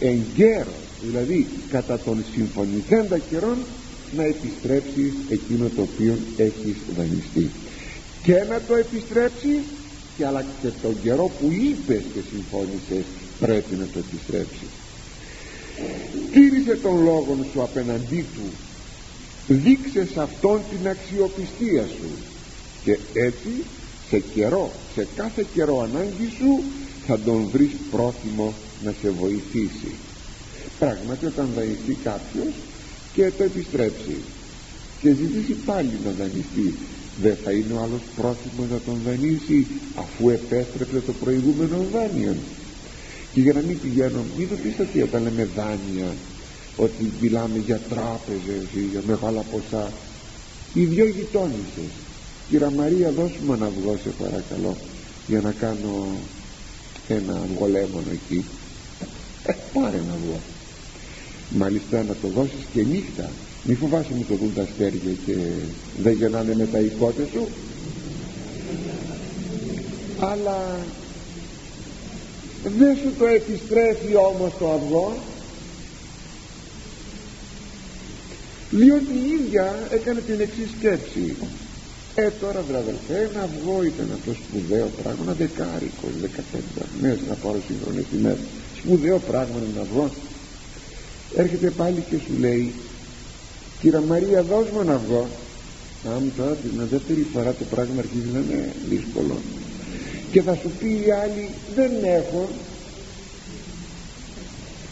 [0.00, 3.56] εγκαίρως δηλαδή κατά τον συμφωνηθέντα καιρών
[4.16, 7.50] να επιστρέψεις εκείνο το οποίο έχεις δανειστεί.
[8.22, 9.60] Και να το επιστρέψεις
[10.16, 13.04] και αλλά και τον καιρό που είπες και συμφώνησες
[13.40, 14.72] πρέπει να το επιστρέψεις.
[16.32, 18.46] Τήρησε τον λόγο σου απέναντί του.
[19.46, 22.08] Δείξε σε αυτόν την αξιοπιστία σου.
[22.84, 23.64] Και έτσι
[24.08, 26.62] σε καιρό σε κάθε καιρό ανάγκη σου
[27.06, 29.92] θα τον βρεις πρόθυμο να σε βοηθήσει.
[30.78, 32.52] Πράγματι όταν δανειστεί κάποιος
[33.12, 34.16] και το επιστρέψει
[35.00, 36.74] και ζητήσει πάλι να δανειστεί
[37.22, 42.34] δεν θα είναι ο άλλος πρόθυμος να τον δανείσει αφού επέστρεψε το προηγούμενο δάνειο.
[43.32, 46.14] Και για να μην πηγαίνω μην το πεις ότι όταν λέμε δάνεια
[46.76, 49.92] ότι μιλάμε για τράπεζες ή για μεγάλα ποσά.
[50.74, 51.90] Οι δυο γειτόνισσες.
[52.48, 54.76] Κύρα Μαρία δώσουμε ένα αυγό σε παρακαλώ
[55.26, 56.06] για να κάνω
[57.08, 58.44] ένα αυγολέμονο εκεί.
[59.46, 60.40] Ε, πάρε ένα αυγό.
[61.50, 63.30] Μάλιστα να το δώσεις και νύχτα
[63.64, 65.34] μη φοβάσαι μου το δουν τα αστέρια και
[66.02, 67.48] δεν γεννάνε με τα οικότες σου.
[70.20, 70.78] Αλλά
[72.78, 75.16] δεν σου το επιστρέφει όμως το αυγό.
[78.70, 81.36] Διότι η ίδια έκανε την εξής σκέψη.
[82.14, 87.58] Ε τώρα βραδελφέ ένα αυγό ήταν αυτό σπουδαίο πράγμα ένα δεκάρικο δεκαπέντε μέσα να πάρω
[87.66, 88.38] σύγχρονες τιμές.
[88.78, 90.10] Σπουδαίο πράγμα ένα αυγό.
[91.36, 92.72] Έρχεται πάλι και σου λέει
[93.84, 95.28] Κύρα Μαρία δώσ' μου ένα αυγό.
[96.14, 99.36] Αν τώρα την δεύτερη φορά το πράγμα αρχίζει να είναι δύσκολο.
[100.32, 102.48] Και θα σου πει η άλλη δεν έχω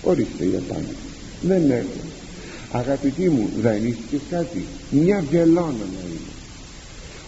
[0.03, 0.89] ορίστε για πάνω
[1.43, 2.01] δεν έχω
[2.73, 4.65] αγαπητοί μου δανείστηκες κάτι.
[4.91, 6.31] Μια βελόνα να είναι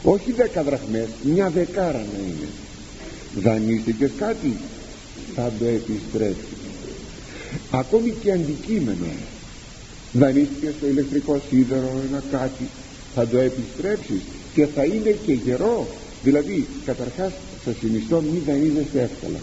[0.03, 2.49] όχι δέκα δραχμές μια δεκάρα να είναι
[3.43, 4.57] δανείστηκες κάτι.
[5.35, 6.59] Θα το επιστρέψεις
[7.71, 9.07] ακόμη και αντικείμενο
[10.15, 12.65] δανείστηκες το ηλεκτρικό σίδερο ένα κάτι
[13.15, 14.21] θα το επιστρέψεις
[14.55, 15.87] και θα είναι και γερό.
[16.23, 17.33] Δηλαδή καταρχάς
[17.65, 19.39] θα συνιστώ μη δανείζεστε εύκολα.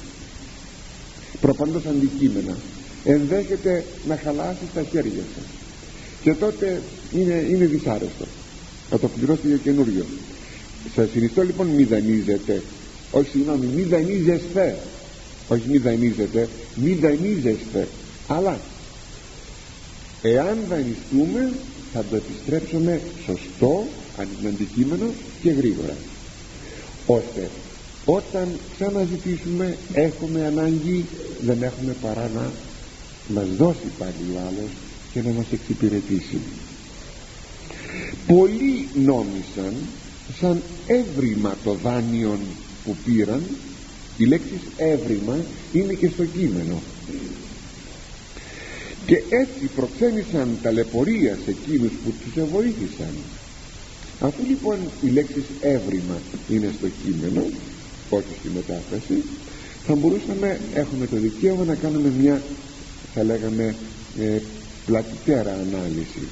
[1.41, 2.55] Προπαντός αντικείμενα.
[3.03, 5.45] Ενδέχεται να χαλάσεις τα χέρια σας
[6.21, 6.81] και τότε
[7.13, 8.25] είναι, είναι δυσάρεστο.
[8.89, 10.05] Θα το πληρώσετε για καινούριο.
[10.95, 12.61] Σας συνιστώ λοιπόν μη δανείζετε
[13.11, 14.77] όχι συγγνώμη μη δανείζεστε
[15.47, 17.87] όχι μη δανείζετε μη δανείζεστε
[18.27, 18.59] αλλά
[20.21, 21.51] εάν δανειστούμε
[21.93, 23.85] θα το επιστρέψουμε σωστό
[24.47, 25.05] αντικείμενο
[25.41, 25.95] και γρήγορα.
[27.05, 27.49] Ώστε
[28.05, 31.05] όταν ξαναζητήσουμε έχουμε ανάγκη
[31.41, 32.51] δεν έχουμε παρά να
[33.27, 34.71] μας δώσει πάλι ο άλλος
[35.13, 36.39] και να μας εξυπηρετήσει.
[38.27, 39.73] Πολλοί νόμισαν
[40.39, 42.39] σαν έβριμα το δάνειον
[42.85, 43.43] που πήραν
[44.17, 45.37] η λέξη έβριμα
[45.71, 46.81] είναι και στο κείμενο
[49.11, 53.13] και έτσι προξένησαν ταλαιπωρία σε εκείνους που τους βοήθησαν
[54.19, 56.17] αφού λοιπόν η λέξη έβριμα
[56.49, 57.41] είναι στο κείμενο
[58.09, 59.23] όχι στη μετάφραση
[59.85, 62.41] θα μπορούσαμε έχουμε το δικαίωμα να κάνουμε μια
[63.13, 63.75] θα λέγαμε
[64.19, 64.37] ε,
[64.85, 66.23] πλατιτέρα ανάλυση.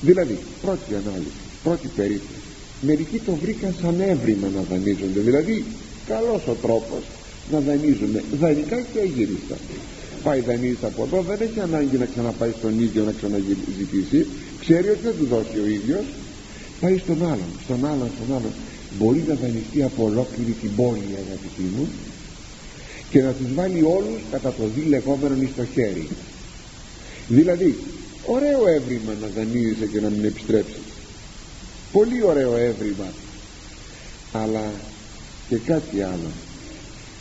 [0.00, 2.40] Δηλαδή πρώτη ανάλυση πρώτη περίπτωση.
[2.80, 5.20] Μερικοί το βρήκαν σαν έβριμα να δανείζονται.
[5.20, 5.64] Δηλαδή
[6.06, 7.02] καλός ο τρόπος
[7.52, 8.24] να δανείζουμε.
[8.40, 9.56] Δανεικά και αγύριστα
[10.22, 14.26] πάει δανείζεται από εδώ δεν έχει ανάγκη να ξαναπάει στον ίδιο να ξαναζητήσει.
[14.60, 16.04] Ξέρει ότι δεν του δώσει ο ίδιος.
[16.80, 18.52] Πάει στον άλλον στον άλλον στον άλλον.
[18.98, 21.88] Μπορεί να δανειστεί από ολόκληρη την πόλη αγαπητοί μου
[23.10, 26.08] και να τους βάλει όλους κατά το δι λεγόμενο στο χέρι.
[27.28, 27.76] Δηλαδή
[28.26, 30.82] ωραίο έβριμα να δανείζεσαι και να μην επιστρέψεις.
[31.92, 33.12] Πολύ ωραίο έβριμα.
[34.32, 34.72] Αλλά
[35.48, 36.30] και κάτι άλλο.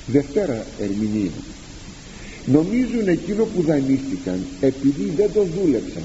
[0.08, 1.32] Δευτέρα ερμηνεία
[2.46, 6.04] νομίζουν εκείνο που δανείστηκαν επειδή δεν το δούλεψαν.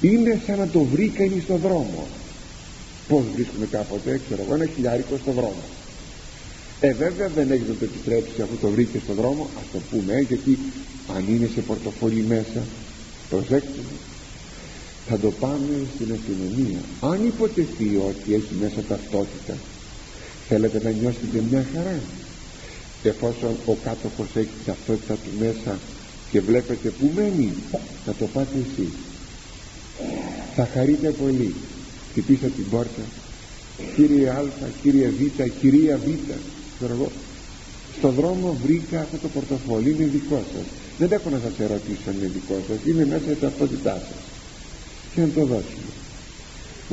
[0.00, 2.06] Είναι σαν να το βρήκαν στο δρόμο.
[3.08, 5.62] Πως βρίσκουμε κάποτε ξέρω εγώ ένα χιλιάρικο στο δρόμο.
[6.80, 10.12] Ε βέβαια δεν έχει να το επιστρέψει αφού το βρήκε στο δρόμο ας το πούμε
[10.12, 10.58] ε, γιατί
[11.16, 12.62] αν είναι σε πορτοφόλι μέσα
[13.30, 13.82] προσέξτε
[15.08, 16.80] θα το πάμε στην αστυνομία.
[17.00, 19.54] Αν υποτεθεί ότι έχει μέσα ταυτότητα
[20.48, 22.00] θέλετε να νιώσετε μια χαρά
[23.02, 25.78] εφόσον ο κάτοχος έχει ταυτότητα του μέσα
[26.30, 27.52] και βλέπετε που μένει
[28.06, 28.92] να το πάτε εσείς.
[30.54, 31.54] Θα χαρείτε πολύ.
[32.10, 33.02] Χτυπήσα την πόρτα.
[33.96, 34.44] Κύριε Α,
[34.82, 36.08] κύριε Β, κυρία Β.
[36.76, 37.10] Ξέρω
[37.98, 40.66] στον δρόμο βρήκα αυτό το πορτοφόλι είναι δικό σας.
[40.98, 42.78] Δεν έχω να σας ερωτήσω αν είναι δικό σας.
[42.86, 44.22] Είναι μέσα στην ταυτότητάς σας.
[45.14, 45.92] Και να το δώσουμε.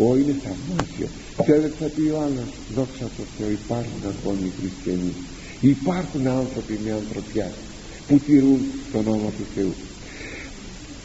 [0.06, 1.08] Ω είναι θαυμάσιο.
[1.44, 5.14] Ξέρετε θα πει ο άλλος Δόξα τω Θεώ υπάρχουν ακόμη χριστιανοί
[5.74, 7.52] Υπάρχουν άνθρωποι με ανθρωπιά
[8.08, 9.74] Που τηρούν τον νόμο του Θεού.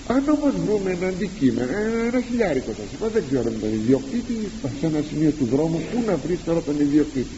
[0.06, 1.70] Αν όμως βρούμε ένα αντικείμενο
[2.06, 4.36] ένα χιλιάρικο σας είπα δεν ξέρω με τον ιδιοκτήτη
[4.80, 7.36] σε ένα σημείο του δρόμου πού να βρεις τώρα τον ιδιοκτήτη.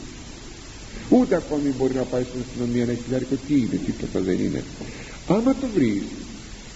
[1.08, 4.62] Ούτε ακόμη μπορεί να πάει στην αστυνομία ένα χιλιάρικο τι είναι τίποτα δεν είναι.
[5.28, 6.02] Άμα το βρεις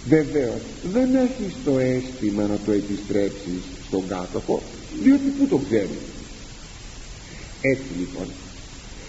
[0.07, 0.61] βεβαίως
[0.93, 4.61] δεν έχεις το αίσθημα να το επιστρέψεις στον κάτοχο
[5.03, 6.03] διότι πού το ξέρεις.
[7.61, 8.27] Έτσι λοιπόν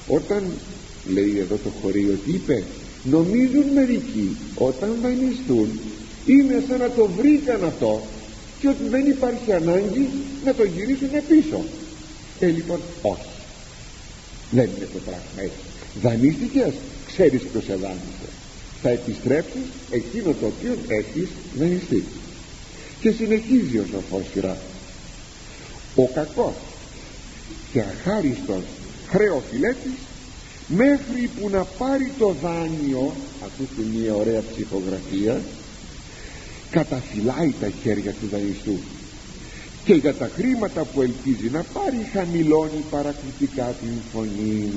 [0.08, 0.42] όταν
[1.08, 2.64] λέει εδώ το χωρίο ότι είπε
[3.02, 5.80] νομίζουν μερικοί όταν δανειστούν
[6.26, 8.02] είναι σαν να το βρήκαν αυτό
[8.60, 10.08] και ότι δεν υπάρχει ανάγκη
[10.44, 11.64] να το γυρίσουν πίσω
[12.40, 13.28] ε λοιπόν όχι.
[14.50, 15.58] Δεν είναι το πράγμα έτσι.
[16.02, 16.72] Δανείστηκες
[17.06, 18.28] ξέρεις ποιος σε δάνεισε
[18.82, 22.04] θα επιστρέψεις εκείνο το οποίο έχεις δανειστεί.
[23.00, 24.56] Και συνεχίζει ο σοφός σειρά.
[25.96, 26.54] Ο κακός
[27.72, 28.62] και αχάριστος
[29.08, 29.98] χρεοφιλέτης
[30.68, 33.12] μέχρι που να πάρει το δάνειο
[33.44, 35.40] ακούστε μια ωραία ψυχογραφία
[36.70, 38.78] καταφυλάει τα χέρια του δανειστού.
[39.84, 44.70] Και για τα χρήματα που ελπίζει να πάρει χαμηλώνει παρακλητικά την φωνή.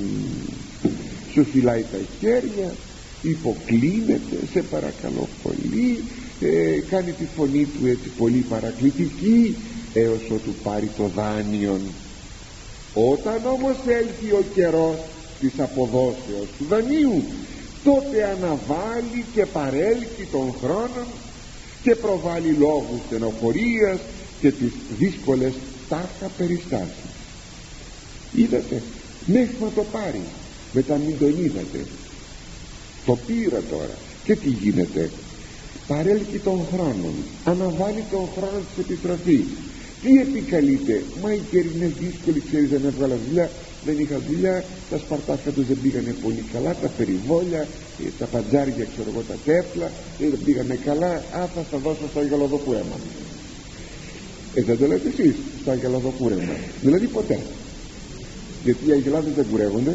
[1.32, 2.74] Σου φυλάει τα χέρια
[3.22, 5.98] υποκλίνεται σε παρακαλώ πολύ
[6.40, 9.56] ε, κάνει τη φωνή του έτσι πολύ παρακλητική
[9.94, 11.80] έως ότου πάρει το δάνειο.
[12.94, 14.98] Όταν όμως έλθει ο καιρός
[15.42, 17.22] της αποδόσεως του δανείου
[17.84, 21.02] τότε αναβάλει και παρέλκει τον χρόνο
[21.82, 23.98] και προβάλλει λόγους στενοχωρίας
[24.40, 25.52] και τις δύσκολες
[25.88, 27.10] τάχα περιστάσεις.
[28.32, 28.82] Είδατε
[29.26, 30.20] μέχρι να το πάρει
[30.72, 31.86] μετά μην τον είδατε.
[33.06, 33.96] Το πήρα τώρα.
[34.24, 35.10] Και τι γίνεται.
[35.86, 37.08] Παρέλκει τον χρόνο
[37.44, 39.44] αναβάλει τον χρόνο της επιστροφής.
[40.02, 43.50] Τι επικαλείται μα η καιρή είναι δύσκολη ξέρεις δεν έβγαλα δουλειά
[43.84, 47.66] δεν είχα δουλειά τα σπαρτάκια τους δεν πήγανε πολύ καλά τα περιβόλια
[48.04, 49.86] ε, τα παντζάρια ξέρω εγώ τα τέφλα
[50.20, 51.12] ε, δεν πήγανε καλά.
[51.40, 52.96] Α θα στα δώσω στο αγελαδοκούρεμα
[54.54, 57.38] ε δεν το λέτε εσείς στο αγελαδοκούρεμα δηλαδή ποτέ.
[58.64, 59.94] Γιατί οι αγελάδες δεν κουρεύονται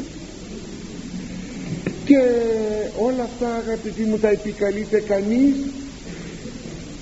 [2.06, 2.20] και
[2.98, 5.56] όλα αυτά αγαπητοί μου τα επικαλείται κανείς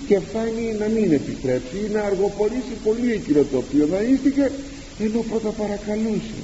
[0.08, 4.52] και φτάνει να μην επιστρέψει ή να αργοπορήσει πολύ εκείνο το οποίο δανείστηκε
[5.00, 6.40] ενώ πρώτα παρακαλούσε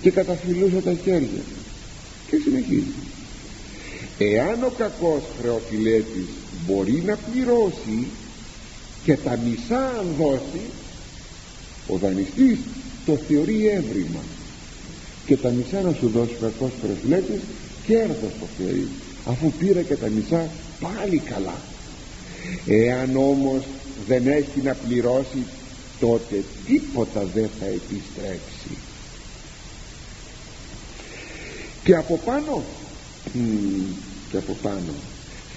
[0.00, 1.42] και καταφυλούσε τα χέρια.
[2.30, 2.94] Και συνεχίζει.
[4.18, 6.28] Εάν ο κακός χρεοφιλέτης
[6.66, 8.06] μπορεί να πληρώσει
[9.04, 10.60] και τα μισά αν δώσει
[11.88, 12.58] ο δανειστής
[13.06, 14.20] το θεωρεί έβριμα.
[15.26, 17.40] Και τα μισά να σου δώσει ο κακός χρεοφιλέτης
[17.86, 18.88] κέρδος το θεωρεί
[19.26, 21.56] αφού πήρε και τα μισά πάλι καλά.
[22.66, 23.62] Εάν όμως
[24.06, 25.42] δεν έχει να πληρώσει
[26.00, 28.87] τότε τίποτα δεν θα επιστρέψει
[31.88, 32.62] και από πάνω.
[34.30, 34.92] Και από πάνω.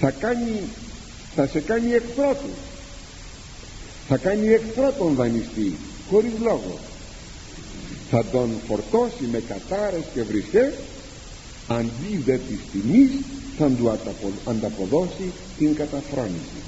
[0.00, 0.60] Θα κάνει
[1.34, 2.50] θα σε κάνει εχθρό του
[4.08, 5.76] θα κάνει εχθρό τον δανειστή
[6.10, 6.78] χωρίς λόγο.
[8.10, 10.72] Θα τον φορτώσει με κατάρες και βρισχές.
[11.68, 13.10] Αντί δε της τιμής
[13.58, 13.98] θα του
[14.44, 16.60] ανταποδώσει την καταφρόνηση.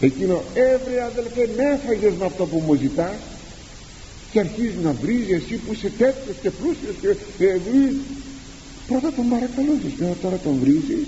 [0.00, 3.16] Εκείνο έβρε αδελφέ με έφαγες με αυτό που μου ζητάς
[4.32, 6.94] και αρχίζει να βρίζει εσύ που είσαι τέτοιος και πλούσιος
[7.36, 7.60] και ε,
[8.88, 11.06] πρώτα τον παρακαλώσεις και τώρα τον βρίζεις.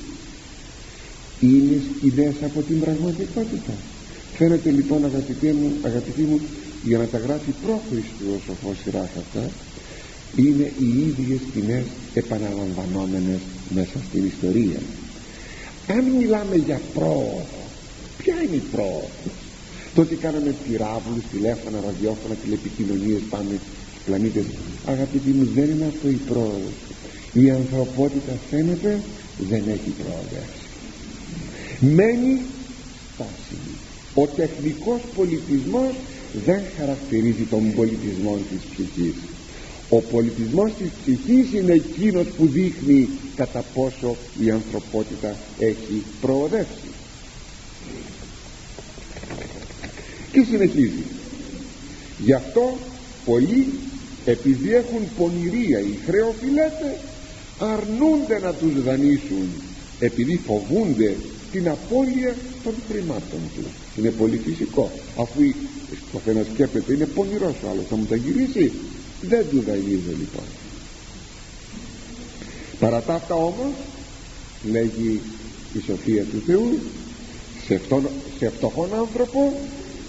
[1.41, 3.75] Είναι σκηνές από την πραγματικότητα.
[4.37, 6.41] Φαίνεται λοιπόν αγαπητοί μου, αγαπητοί μου
[6.85, 9.51] για να τα γράφει πρόχριστο ο σοφός σειράς αυτά
[10.37, 13.41] είναι οι ίδιες σκηνές επαναλαμβανόμενες
[13.75, 14.81] μέσα στην ιστορία.
[15.89, 17.47] Αν μιλάμε για πρόοδο
[18.19, 19.35] ποια είναι η πρόοδος;
[19.95, 23.55] Το ότι κάναμε πυράβλους, τηλέφωνα, ραδιόφωνα, τηλεπικοινωνίες πάμε
[23.91, 24.45] στους πλανήτες.
[24.87, 26.75] Αγαπητοί μου δεν είναι αυτό η πρόοδος
[27.33, 29.01] η ανθρωπότητα φαίνεται
[29.39, 30.69] δεν έχει προοδεύσει
[31.81, 32.41] μένει
[33.15, 33.79] στάσιμη
[34.15, 35.95] ο τεχνικός πολιτισμός
[36.45, 39.15] δεν χαρακτηρίζει τον πολιτισμό της ψυχής.
[39.89, 46.91] Ο πολιτισμός της ψυχής είναι εκείνος που δείχνει κατά πόσο η ανθρωπότητα έχει προοδεύσει.
[50.33, 51.05] Και συνεχίζει.
[52.19, 52.77] Γι' αυτό
[53.25, 53.73] πολλοί
[54.25, 56.97] επειδή έχουν πονηρία οι χρεοφιλέτες
[57.61, 59.49] αρνούνται να τους δανείσουν
[60.01, 61.17] επειδή φοβούνται
[61.53, 63.73] την απώλεια των χρημάτων τους.
[63.97, 65.41] Είναι πολύ φυσικό αφού
[65.91, 68.73] το καθένας σκέπτεται είναι πονηρός ο άλλος θα μου τα γυρίσει
[69.21, 70.45] δεν τους δανείζω λοιπόν.
[72.79, 73.73] Παρά τα αυτά όμως
[74.71, 75.21] λέγει
[75.73, 76.79] η σοφία του Θεού
[77.67, 79.61] σε, αυτόν, σε φτωχόν άνθρωπο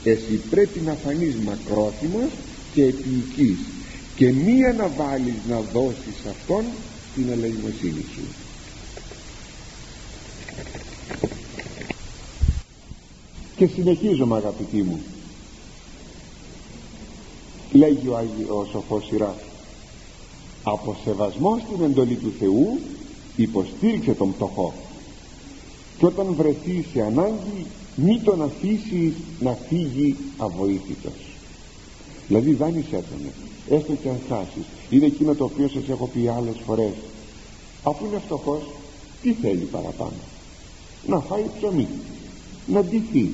[0.03, 2.29] εσύ πρέπει να φανείς μακρόθυμος
[2.73, 3.57] και επίοικης
[4.15, 6.63] και μία να βάλεις να δώσεις αυτόν
[7.15, 8.21] την ελεημοσύνη σου.
[13.55, 14.99] Και συνεχίζομαι αγαπητοί μου.
[17.71, 19.35] Λέγει ο, Άγιος, ο Σοφός Σειράς
[20.63, 22.79] από σεβασμό στην εντολή του Θεού
[23.35, 24.73] υποστήριξε τον πτωχό
[25.97, 31.31] και όταν βρεθεί σε ανάγκη μη τον αφήσεις να φύγει αβοήθητος
[32.27, 36.55] δηλαδή δάνεισέ τον έστω και αν χάσεις είναι εκείνο το οποίο σας έχω πει άλλες
[36.65, 36.93] φορές.
[37.83, 38.61] Αφού είναι φτωχός
[39.21, 40.21] τι θέλει παραπάνω;
[41.07, 41.87] Να φάει ψωμί
[42.65, 43.31] να ντυθεί.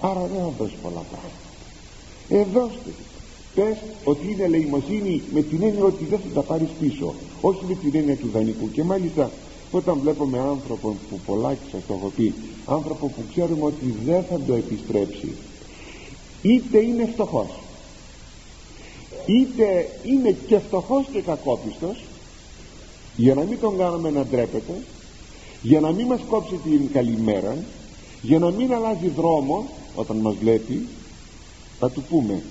[0.00, 1.48] Άρα δεν θα δώσει πολλά πράγματα.
[2.28, 2.90] Ε δώστε.
[3.54, 7.14] Πες ότι είναι ελεημοσύνη με την έννοια ότι δεν θα τα πάρεις πίσω.
[7.40, 8.70] Όχι με την έννοια του δανεικού.
[8.70, 9.30] Και μάλιστα
[9.70, 12.34] όταν βλέπουμε άνθρωπο που πολλά και σας το έχω πει
[12.66, 15.32] άνθρωπο που ξέρουμε ότι δεν θα το επιστρέψει
[16.42, 17.48] είτε είναι φτωχός
[19.26, 22.04] είτε είναι και φτωχός και κακόπιστος
[23.16, 24.82] για να μην τον κάνουμε να ντρέπεται
[25.62, 27.56] για να μην μας κόψει την καλημέρα
[28.22, 30.86] για να μην αλλάζει δρόμο όταν μας βλέπει
[31.78, 32.42] θα του πούμε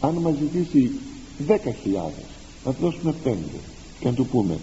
[0.00, 0.90] αν μας ζητήσει
[1.38, 2.24] δέκα χιλιάδες
[2.64, 3.58] να του δώσουμε πέντε
[4.00, 4.58] και να του πούμε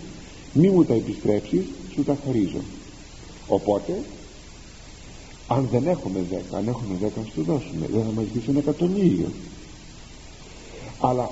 [0.53, 2.61] μη μου τα επιστρέψεις σου τα χαρίζω
[3.47, 4.01] οπότε
[5.47, 7.87] αν δεν έχουμε δέκα αν έχουμε δέκα σου δώσουμε.
[7.93, 9.31] Δεν θα μας ζητήσει ένα εκατομμύριο
[10.99, 11.29] αλλά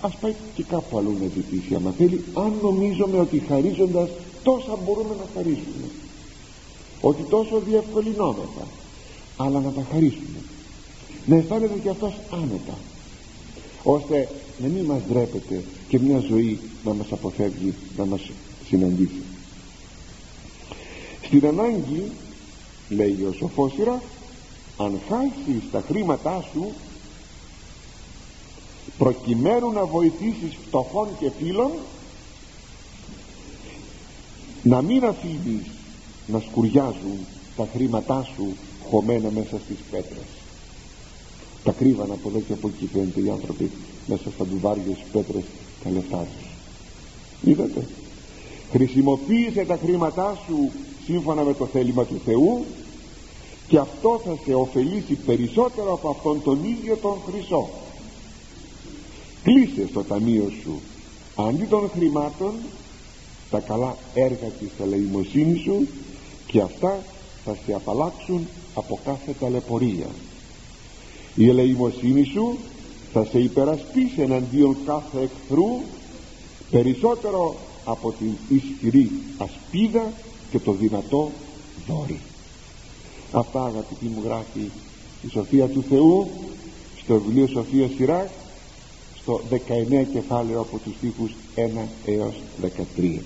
[0.00, 4.08] ας πάει και κάπου αλλού να ζητήσει άμα θέλει αν νομίζουμε ότι χαρίζοντας
[4.42, 5.86] τόσα μπορούμε να χαρίσουμε.
[7.00, 8.66] Ότι τόσο διευκολυνόμεθα
[9.36, 10.40] αλλά να τα χαρίσουμε.
[11.26, 12.78] Να αισθάνεται και αυτός άνετα
[13.82, 14.28] ώστε
[14.58, 18.30] να μην μας ντρέπεται και μια ζωή να μας αποφεύγει να μας
[18.66, 19.22] συναντήσει.
[21.24, 22.10] Στην ανάγκη
[22.88, 24.02] λέει ο Σοφόσυρα
[24.76, 26.72] αν χάσεις τα χρήματά σου
[29.00, 31.70] προκειμένου να βοηθήσεις φτωχών και φίλων
[34.62, 35.66] να μην αφήνεις
[36.26, 37.18] να σκουριάζουν
[37.56, 38.46] τα χρήματά σου
[38.90, 40.28] χωμένα μέσα στις πέτρες.
[41.64, 43.70] Τα κρύβαν από εδώ και από εκεί φαίνεται οι άνθρωποι
[44.06, 45.42] μέσα στα ντουβάρια στις πέτρες
[45.84, 46.48] τα λεφτά τους.
[47.50, 47.86] Είδατε.
[48.70, 50.70] Χρησιμοποίησε τα χρήματά σου
[51.04, 52.64] σύμφωνα με το θέλημα του Θεού
[53.68, 57.68] και αυτό θα σε ωφελήσει περισσότερο από αυτόν τον ίδιο τον χρυσό
[59.42, 60.80] κλείσε στο ταμείο σου
[61.34, 62.52] αντί των χρημάτων
[63.50, 65.86] τα καλά έργα της ελεημοσύνης σου
[66.46, 67.02] και αυτά
[67.44, 70.06] θα σε απαλλάξουν από κάθε ταλαιπωρία.
[71.34, 72.58] Η ελεημοσύνη σου
[73.12, 75.80] θα σε υπερασπίσει εναντίον κάθε εχθρού
[76.70, 80.12] περισσότερο από την ισχυρή ασπίδα
[80.50, 81.30] και το δυνατό
[81.86, 82.20] δόρυ
[83.32, 84.70] αυτά αγαπητοί μου γράφει
[85.22, 86.28] η Σοφία του Θεού
[87.02, 88.28] στο βιβλίο Σοφία Σιράκ
[89.22, 89.56] στο 19
[90.12, 91.60] κεφάλαιο από τους στίχους 1
[92.06, 92.34] έως
[92.96, 93.20] 13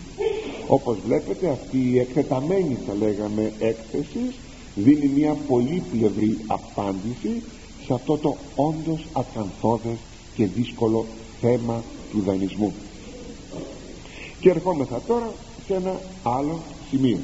[0.66, 4.34] όπως βλέπετε αυτή η εκτεταμένη θα λέγαμε έκθεση
[4.74, 7.42] δίνει μια πολύπλευρη απάντηση
[7.86, 9.96] σε αυτό το όντως ακαθόδες
[10.34, 11.06] και δύσκολο
[11.40, 12.72] θέμα του δανεισμού.
[14.40, 15.32] Και ερχόμεθα τώρα
[15.66, 17.18] σε ένα άλλο σημείο.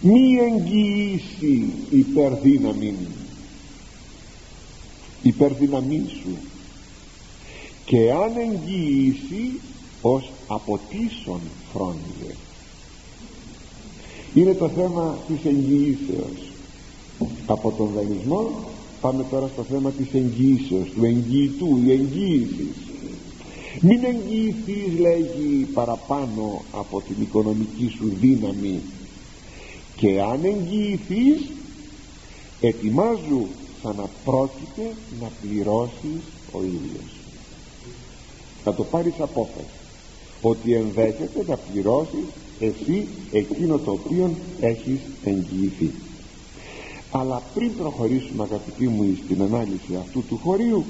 [0.00, 2.94] Μη εγγυήσει υπερδύναμη
[5.22, 6.36] υπερδυναμή σου
[7.84, 9.60] και αν εγγυήσει
[10.02, 11.40] ως αποτίσον
[11.72, 12.36] φρόνιζε
[14.34, 16.52] είναι το θέμα της εγγυήσεως.
[17.46, 18.50] Από τον δανεισμό
[19.00, 22.76] πάμε τώρα στο θέμα της εγγυήσεως του εγγυητού, η εγγύησης.
[23.80, 28.80] Μην εγγυηθείς λέγει παραπάνω από την οικονομική σου δύναμη.
[29.96, 31.50] Και αν εγγυηθείς
[32.60, 33.46] ετοιμάζου
[33.82, 36.22] σαν να πρόκειται να πληρώσεις
[36.52, 37.10] ο ίδιος.
[38.64, 39.78] Θα το πάρεις απόφαση
[40.42, 42.24] ότι ενδέχεται να πληρώσεις
[42.58, 45.90] εσύ εκείνο το οποίο έχεις εγγυηθεί.
[47.10, 50.84] Αλλά πριν προχωρήσουμε αγαπητοί μου στην ανάλυση αυτού του χωρίου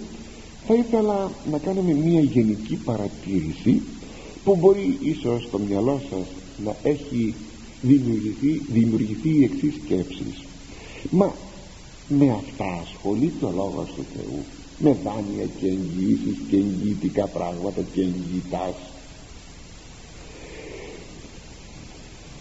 [0.66, 3.82] θα ήθελα να κάνουμε μια γενική παρατήρηση
[4.44, 6.26] που μπορεί ίσως στο μυαλό σας
[6.64, 7.34] να έχει
[7.82, 10.24] δημιουργηθεί, δημιουργηθεί η εξής σκέψη.
[11.10, 11.32] Μα
[12.18, 14.44] με αυτά ασχολείται ο Λόγος του Θεού.
[14.78, 18.74] Με δάνεια και εγγυήσεις και εγγυητικά πράγματα και εγγυητάς.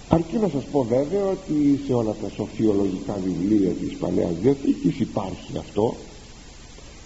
[0.09, 5.57] Αρκεί να σας πω βέβαια ότι σε όλα τα σοφιολογικά βιβλία της Παλαιάς Διαθήκης υπάρχει
[5.57, 5.95] αυτό.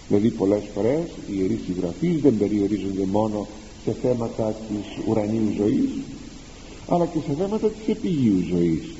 [0.08, 3.46] Δηλαδή πολλές φορές οι ιερείς συγγραφείς δεν περιορίζονται μόνο
[3.84, 5.90] σε θέματα της ουρανίου ζωής
[6.88, 8.93] αλλά και σε θέματα της επιγείου ζωής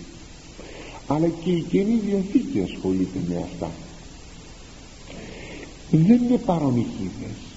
[1.06, 3.70] αλλά και η Καινή Διαθήκη ασχολείται με αυτά.
[5.90, 7.54] Δεν είναι παρομυχίδες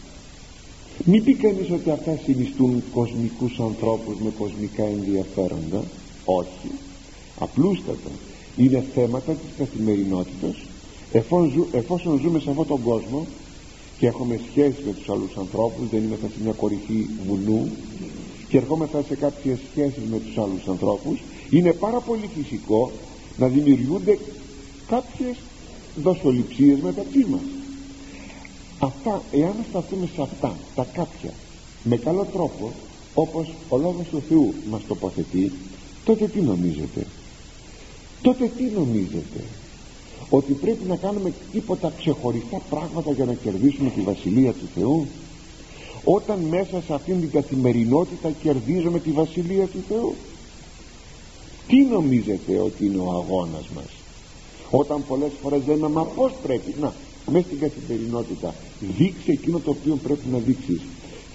[1.06, 5.84] μην πει κανείς ότι αυτά συνιστούν κοσμικούς ανθρώπους με κοσμικά ενδιαφέροντα.
[6.26, 6.72] Όχι.
[7.39, 8.10] Απλούστατα.
[8.58, 10.56] Είναι θέματα της καθημερινότητας.
[11.72, 13.26] Εφόσον, ζούμε σε αυτόν τον κόσμο
[14.00, 17.70] και έχουμε σχέση με τους άλλους ανθρώπους δεν είμαστε σε μια κορυφή βουνού
[18.50, 21.20] και ερχόμεθα σε κάποιες σχέσεις με τους άλλους ανθρώπους
[21.50, 22.91] είναι πάρα πολύ φυσικό
[23.38, 24.14] να δημιουργούνται
[24.88, 25.38] κάποιες
[25.96, 27.46] δοσοληψίες μεταξύ μας.
[28.80, 31.34] Αυτά εάν σταθούμε σε αυτά τα κάποια
[31.84, 32.66] με καλό τρόπο
[33.14, 35.52] όπως ο Λόγος του Θεού μας τοποθετεί
[36.04, 37.02] τότε τι νομίζετε;
[38.22, 39.42] Τότε τι νομίζετε;
[40.30, 45.08] Ότι πρέπει να κάνουμε τίποτα ξεχωριστά πράγματα για να κερδίσουμε τη Βασιλεία του Θεού;
[46.18, 50.16] Όταν μέσα σε αυτήν την καθημερινότητα κερδίζουμε τη Βασιλεία του Θεού;
[51.68, 53.89] Τι νομίζετε ότι είναι ο αγώνας μας;
[54.72, 56.93] Όταν πολλές φορές λέμε μα πως πρέπει να
[57.32, 58.55] μέσα στην καθημερινότητα
[58.97, 60.82] δείξει εκείνο το οποίο πρέπει να δείξεις.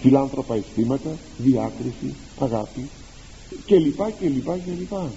[0.01, 2.89] Φιλάνθρωπα αισθήματα, διάκριση, αγάπη
[3.67, 5.11] και λοιπά και λοιπά και λοιπά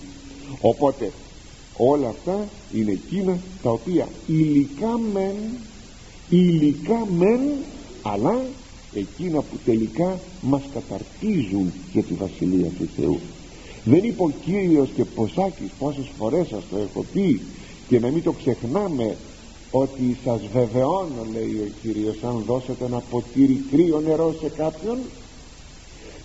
[0.61, 1.11] οπότε
[1.77, 5.35] όλα αυτά είναι εκείνα τα οποία υλικά μεν
[6.29, 7.39] υλικά μεν
[8.01, 8.45] αλλά
[8.93, 13.19] εκείνα που τελικά μας καταρτίζουν για τη Βασιλεία του Θεού
[13.85, 17.41] δεν είπε ο Κύριος και Ποσάκης πόσες φορές σας το έχω πει
[17.87, 19.17] και να μην το ξεχνάμε
[19.71, 24.97] ότι σας βεβαιώνω λέει ο Κύριος αν δώσετε ένα ποτήρι κρύο νερό σε κάποιον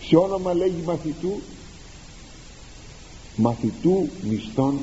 [0.08, 1.40] σε όνομα λέγει μαθητού
[3.36, 4.78] μαθητού μισθών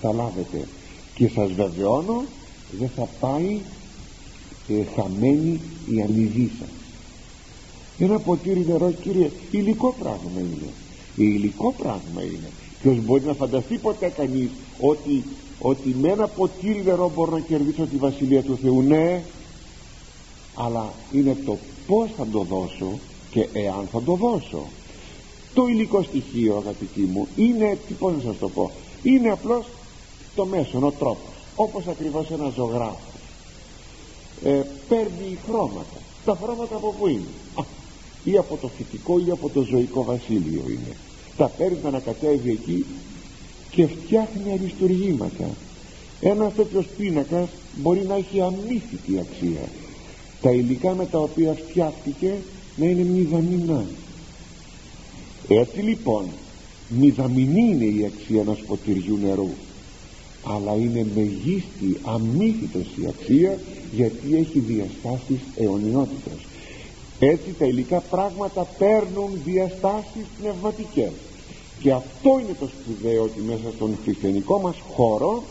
[0.00, 0.66] θα λάβετε.
[1.14, 2.24] Και σας βεβαιώνω
[2.78, 3.60] δεν θα πάει
[4.68, 5.60] ε, χαμένη
[5.94, 6.68] η αμοιβή σας.
[7.98, 10.72] Ένα ποτήρι νερό κύριε υλικό πράγμα είναι
[11.16, 12.50] υλικό πράγμα είναι.
[12.82, 14.50] Ποιος μπορεί να φανταστεί ποτέ κανείς
[14.80, 15.24] ότι,
[15.58, 18.82] ότι με ένα ποτήρι νερό μπορώ να κερδίσω τη Βασιλεία του Θεού.
[18.82, 19.22] Ναι
[20.54, 22.98] αλλά είναι το πως θα το δώσω
[23.30, 24.64] και εάν θα το δώσω.
[25.54, 28.70] Το υλικό στοιχείο αγαπητοί μου είναι τι πώς να σας το πω
[29.02, 29.66] είναι απλώς
[30.34, 32.98] το μέσο, ο τρόπος όπως ακριβώς ένα ζωγράφος.
[34.44, 35.98] Ε, παίρνει χρώματα.
[36.24, 37.62] Τα χρώματα από πού είναι; Α,
[38.24, 40.96] ή από το φυτικό ή από το ζωικό βασίλειο είναι.
[41.36, 42.84] Τα παίρνει να ανακατεύει εκεί
[43.70, 45.50] και φτιάχνει αριστουργήματα.
[46.20, 49.68] Ένας τέτοιος πίνακας μπορεί να έχει αμύθιτη αξία.
[50.40, 52.34] Τα υλικά με τα οποία φτιάχτηκε
[52.76, 53.84] να είναι μηδαμινά.
[55.48, 56.24] Έτσι λοιπόν
[56.88, 59.50] μηδαμινή είναι η αξία ενός ποτηριού νερού.
[60.44, 63.58] Αλλά είναι μεγίστη αμύθιτος η αξία
[63.92, 66.49] γιατί έχει διαστάσεις αιωνιότητας
[67.26, 71.10] έτσι τα υλικά πράγματα παίρνουν διαστάσεις πνευματικές.
[71.80, 75.42] Και αυτό είναι το σπουδαίο ότι μέσα στον χριστιανικό μας χώρο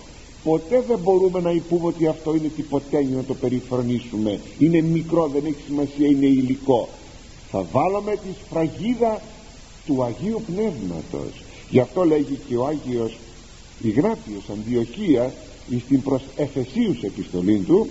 [0.44, 4.40] ποτέ δεν μπορούμε να υπούμε ότι αυτό είναι τυποτένιο να το περιφρονήσουμε.
[4.60, 6.90] Είναι μικρό δεν έχει σημασία είναι υλικό.
[7.52, 9.22] Θα βάλουμε τη σφραγίδα
[9.86, 11.44] του Αγίου Πνεύματος.
[11.70, 13.18] Γι' αυτό λέγει και ο Άγιος
[13.82, 15.32] Ιγνάτιος Αντιοχίας
[15.86, 17.88] στην προς Εφεσίους επιστολή του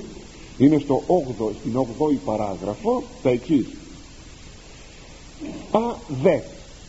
[0.59, 1.03] είναι στο
[1.39, 3.67] 8, στην 8η παράγραφο τα εξής.
[5.71, 6.39] Α δε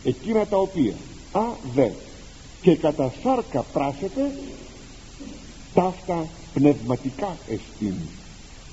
[0.04, 0.94] εκείνα τα οποία
[1.32, 1.44] α
[1.74, 1.88] δε
[2.62, 4.32] και κατά σάρκα πράσετε
[5.74, 7.94] ταύτα πνευματικά εστίν.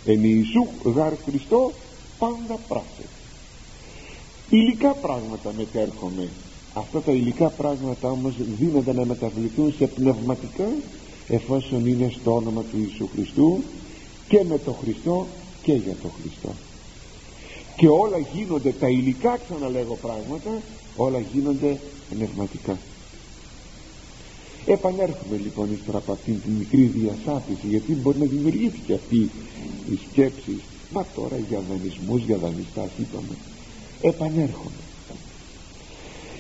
[0.06, 1.72] Εν Ιησού γαρ Χριστό
[2.20, 3.18] πάντα πράσετε
[4.50, 6.30] υλικά πράγματα μετέρχομαι.
[6.74, 10.68] Αυτά τα υλικά πράγματα όμως δίνονται να μεταβληθούν σε πνευματικά
[11.28, 13.64] εφόσον είναι στο όνομα του Ιησού Χριστού
[14.28, 15.28] και με το Χριστό
[15.64, 16.54] και για το Χριστό.
[17.76, 20.62] Και όλα γίνονται τα υλικά ξαναλέγω πράγματα
[20.96, 22.78] όλα γίνονται πνευματικά.
[24.66, 29.30] Επανέρχομαι λοιπόν ύστερα από αυτήν την μικρή διασάφηση γιατί μπορεί να δημιουργήθηκε αυτή
[29.92, 30.62] η σκέψη.
[30.94, 33.38] Μα τώρα για δανεισμούς για δανειστάς είπαμε.
[34.02, 34.84] Επανέρχομαι.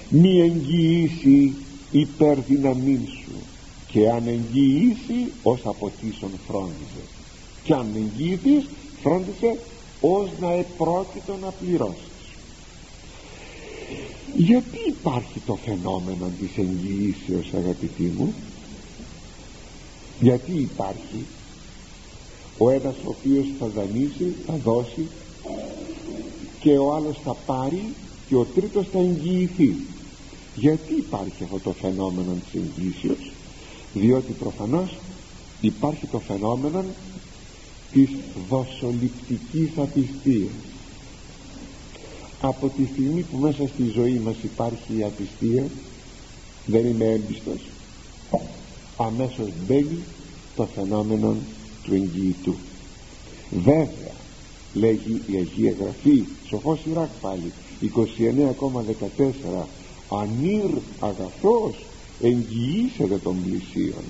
[0.10, 1.54] Μη εγγυήσει
[1.92, 3.32] υπέρ δυναμήν σου
[3.92, 7.17] και αν εγγυήσει ως αποτίσον φρόντιζες
[7.68, 8.66] και αν εγγυηθείς
[9.02, 9.60] φρόντιζε
[10.02, 12.12] ως να επρόκειτο να πληρώσεις.
[14.36, 18.34] Γιατί υπάρχει το φαινόμενο της εγγυήσεως αγαπητοί μου;
[20.20, 21.26] Γιατί υπάρχει;
[22.58, 25.08] Ο ένας ο οποίος θα δανείσει θα δώσει
[26.60, 27.94] και ο άλλος θα πάρει
[28.28, 29.76] και ο τρίτος θα εγγυηθεί.
[30.56, 33.32] Γιατί υπάρχει αυτό το φαινόμενο της εγγύσεως
[33.94, 34.98] διότι προφανώς
[35.62, 36.86] υπάρχει το φαινόμενο
[37.92, 38.10] της
[38.50, 40.52] δοσοληπτικής απιστίας
[42.42, 45.66] από τη στιγμή που μέσα στη ζωή μας υπάρχει η απιστία
[46.66, 47.60] δεν είμαι έμπιστος.
[48.98, 50.00] Αμέσως μπαίνει
[50.56, 51.36] το φαινόμενο
[51.84, 52.56] του εγγυητού.
[53.52, 54.16] Βέβαια
[54.74, 59.66] λέγει η Αγία Γραφή σοφός Ιράκ πάλι 29,14
[60.10, 60.70] ανήρ
[61.00, 61.86] αγαθός
[62.22, 64.04] εγγυήσετε των πλησίων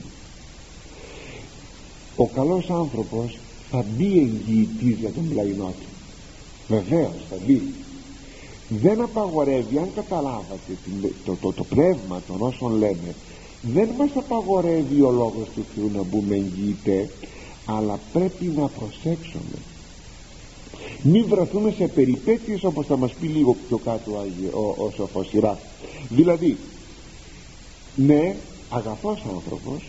[2.16, 3.38] ο καλός άνθρωπος
[3.72, 5.88] θα μπει εγγυητής για τον πλαϊνό του.
[6.68, 7.62] Βεβαίως θα μπει.
[8.70, 10.78] Δεν απαγορεύει αν καταλάβατε
[11.26, 13.16] το, το, το πνεύμα των όσων λέμε
[13.62, 17.10] δεν μας απαγορεύει ο λόγος του Θεού να μπούμε εγγυητέ
[17.66, 19.58] αλλά πρέπει να προσέξουμε.
[21.02, 24.12] Μην βρεθούμε σε περιπέτειες όπως θα μας πει λίγο πιο κάτω
[24.52, 25.30] ο, ο, σοφός
[26.10, 26.58] δηλαδή
[27.96, 28.36] ναι
[28.70, 29.84] αγαθός άνθρωπος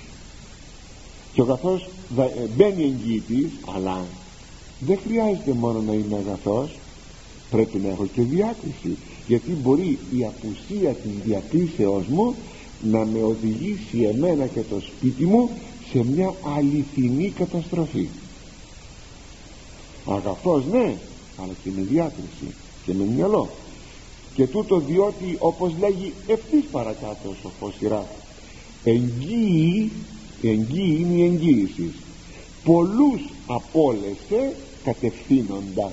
[1.32, 4.04] και ο καθώς ε, μπαίνει εγγύητης αλλά
[4.80, 6.78] δεν χρειάζεται μόνο να είναι αγαθός.
[7.50, 12.34] Πρέπει να έχω και διάκριση γιατί μπορεί η απουσία της διακρίσεώς μου
[12.82, 15.50] να με οδηγήσει εμένα και το σπίτι μου
[15.90, 18.08] σε μια αληθινή καταστροφή.
[20.06, 20.94] Αγαθός ναι
[21.42, 22.54] αλλά και με διάκριση
[22.84, 23.48] και με μυαλό.
[24.34, 28.06] Και τούτο διότι όπως λέγει ευθύς παρακάτω ο σοφός σειρά
[28.84, 29.90] εγγύη
[30.42, 31.92] εγγύη είναι η εγγύηση.
[32.64, 35.92] Πολλούς απόλεσε κατευθύνοντας.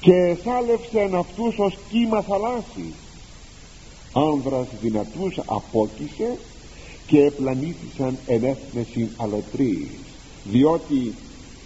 [0.00, 2.94] Και εσάλευσεν αυτούς ως κύμα θαλάσσης.
[4.12, 6.38] Άνδρας δυνατούς απόκησε
[7.06, 9.88] και επλανήθησαν εν έθνεση αλωτρής
[10.44, 11.14] διότι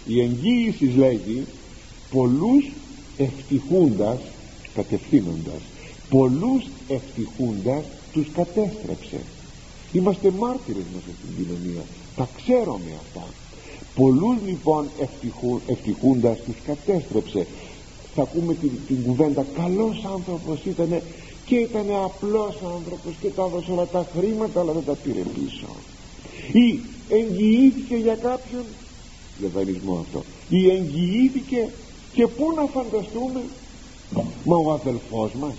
[0.05, 1.45] η εγγύηση λέγει
[2.11, 2.71] πολλούς
[3.17, 4.19] ευτυχούντας
[4.73, 5.61] κατευθύνοντας.
[6.09, 7.83] Πολλούς ευτυχούντας
[8.13, 9.19] τους κατέστρεψε
[9.95, 11.83] είμαστε μάρτυρες μέσα στην κοινωνία.
[12.15, 13.25] Τα ξέρουμε αυτά.
[13.95, 17.47] Πολλούς λοιπόν ευτυχού, ευτυχούντας τους κατέστρεψε.
[18.15, 19.45] Θα ακούμε την, την κουβέντα.
[19.55, 21.01] Καλός άνθρωπος ήταν
[21.45, 25.67] και ήταν απλός άνθρωπος και τα έδωσε όλα τα χρήματα αλλά δεν τα πήρε πίσω
[26.51, 26.79] ή
[27.09, 28.63] εγγυήθηκε για κάποιον
[29.39, 30.23] για δανεισμό αυτό.
[30.49, 31.69] Ή εγγυήθηκε
[32.13, 33.41] και πού να φανταστούμε
[34.43, 35.53] μα ο αδελφός μας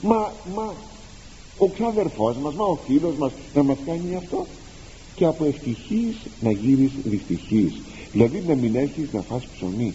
[0.00, 0.74] μα, μα
[1.58, 4.46] ο ξαδερφός μας μα ο φίλος μας να μας κάνει αυτό.
[5.14, 7.72] Και από ευτυχής να γίνεις δυστυχής.
[8.12, 9.94] Δηλαδή να μην έχεις να φας ψωμί.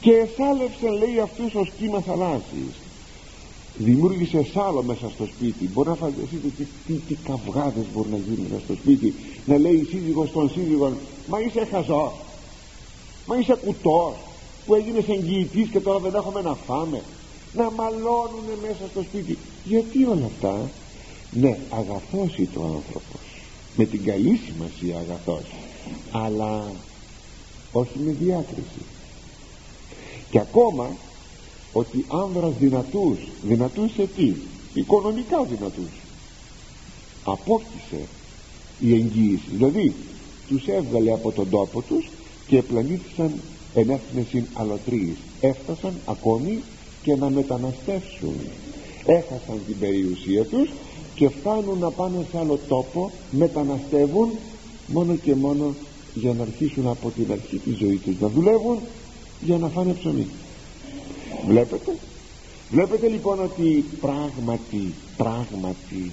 [0.00, 2.74] Και εσάλευσε λέει αυτούς ως κύμα θαλάσσης.
[3.78, 5.68] Δημιούργησε σάλο μέσα στο σπίτι.
[5.72, 9.14] Μπορεί να φανταστείτε τι, τι, τι καυγάδες μπορεί να γίνουν μέσα στο σπίτι.
[9.46, 10.96] Να λέει η σύζυγος των σύζυγων
[11.28, 12.12] μα είσαι χαζός.
[13.26, 14.14] Μα είσαι κουτός
[14.66, 17.02] που έγινες εγγυητής και τώρα δεν έχουμε να φάμε
[17.52, 19.38] να μαλώνουν μέσα στο σπίτι.
[19.64, 20.70] Γιατί όλα αυτά;
[21.32, 23.20] Ναι αγαθός είναι ο άνθρωπος.
[23.76, 25.44] Με την καλή σημασία αγαθός.
[26.10, 26.72] Αλλά
[27.72, 28.82] όχι με διάκριση.
[30.30, 30.90] Και ακόμα
[31.72, 34.34] ότι άνδρας δυνατούς δυνατούς σε τι;
[34.74, 35.90] Οικονομικά δυνατούς.
[37.24, 38.00] Απόκτησε
[38.80, 39.94] η εγγύηση δηλαδή
[40.48, 42.08] τους έβγαλε από τον τόπο τους
[42.46, 43.32] και πλανήθησαν
[43.74, 46.62] εν έθνεσιν αλωτρίες έφτασαν ακόμη
[47.02, 48.34] και να μεταναστεύσουν.
[49.06, 50.68] Έχασαν την περιουσία τους
[51.18, 54.30] και φτάνουν να πάνε σε άλλο τόπο μεταναστεύουν
[54.86, 55.74] μόνο και μόνο
[56.14, 58.78] για να αρχίσουν από την αρχή της ζωής τους να δουλεύουν
[59.40, 60.26] για να φάνε ψωμί.
[61.46, 61.96] Βλέπετε;
[62.70, 66.12] Βλέπετε λοιπόν ότι πράγματι πράγματι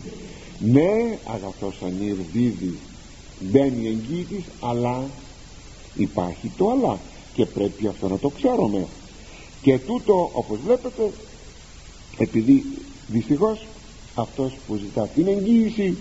[0.59, 2.77] ναι αγαθός ανήρ δίδει
[3.39, 5.03] μπαίνει εγγύητης αλλά
[5.95, 6.99] υπάρχει το αλλά
[7.33, 8.87] και πρέπει αυτό να το ξέρουμε.
[9.61, 11.11] Και τούτο όπως βλέπετε
[12.17, 12.65] επειδή
[13.07, 13.65] δυστυχώς
[14.15, 15.97] αυτός που ζητά την εγγύηση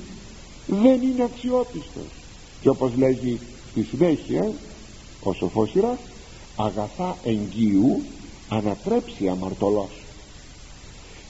[0.66, 2.06] δεν είναι αξιόπιστος.
[2.60, 3.38] Και όπως λέγει
[3.70, 4.52] στη συνέχεια
[5.22, 5.72] ο σοφός
[6.56, 8.02] αγαθά εγγύου
[8.48, 9.90] ανατρέψει αμαρτωλός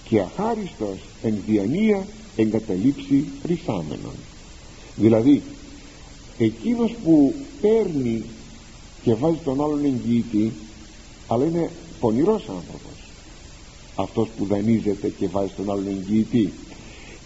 [0.09, 2.07] και αχάριστος εν διανία
[2.37, 4.15] εγκαταλείψει ρισάμενον
[4.97, 5.43] δηλαδή
[6.39, 8.25] εκείνος που παίρνει
[9.03, 10.53] και βάζει τον άλλον εγγύητη
[11.27, 11.71] αλλά είναι
[12.01, 12.93] πονηρός άνθρωπος.
[13.95, 16.53] Αυτός που δανείζεται και βάζει τον άλλον εγγύητη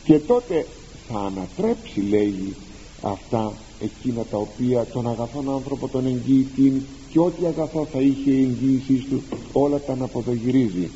[0.09, 0.67] και τότε
[1.09, 2.55] θα ανατρέψει λέει
[3.03, 8.43] αυτά εκείνα τα οποία τον αγαθόν άνθρωπο τον εγγύητη και ό,τι αγαθό θα είχε η
[8.43, 10.91] εγγύησής του όλα τα αναποδογυρίζει.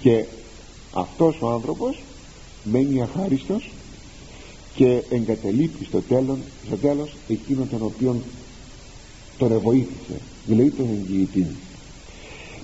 [0.00, 0.24] Και
[0.92, 2.02] αυτός ο άνθρωπος
[2.64, 3.70] μένει αχάριστος
[4.74, 8.22] και εγκατελείπει στο τέλος, στο τέλος εκείνον τον οποίον
[9.38, 11.46] τον ευοήθησε δηλαδή τον εγγυητή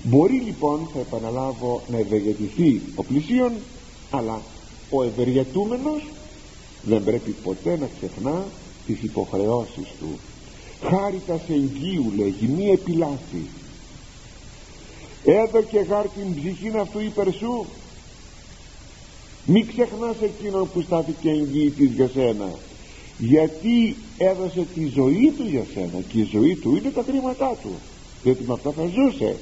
[0.03, 3.51] μπορεί λοιπόν θα επαναλάβω να ευεργετηθεί ο πλησίον
[4.11, 4.41] αλλά
[4.89, 6.03] ο ευεργετούμενος
[6.81, 8.45] δεν πρέπει ποτέ να ξεχνά
[8.85, 10.19] τις υποχρεώσεις του.
[10.81, 13.47] Χάριτας εγγύου λέγει μη επιλάθη
[15.23, 17.65] έδωκε γάρ την ψυχήν αυτού υπέρ σου.
[19.45, 22.49] Μη ξεχνάς εκείνον που στάθηκε εγγύητης για σένα.
[23.17, 27.69] Γιατί έδωσε τη ζωή του για σένα και η ζωή του είναι τα χρήματά του.
[28.23, 29.35] Διότι με αυτά θα ζούσε.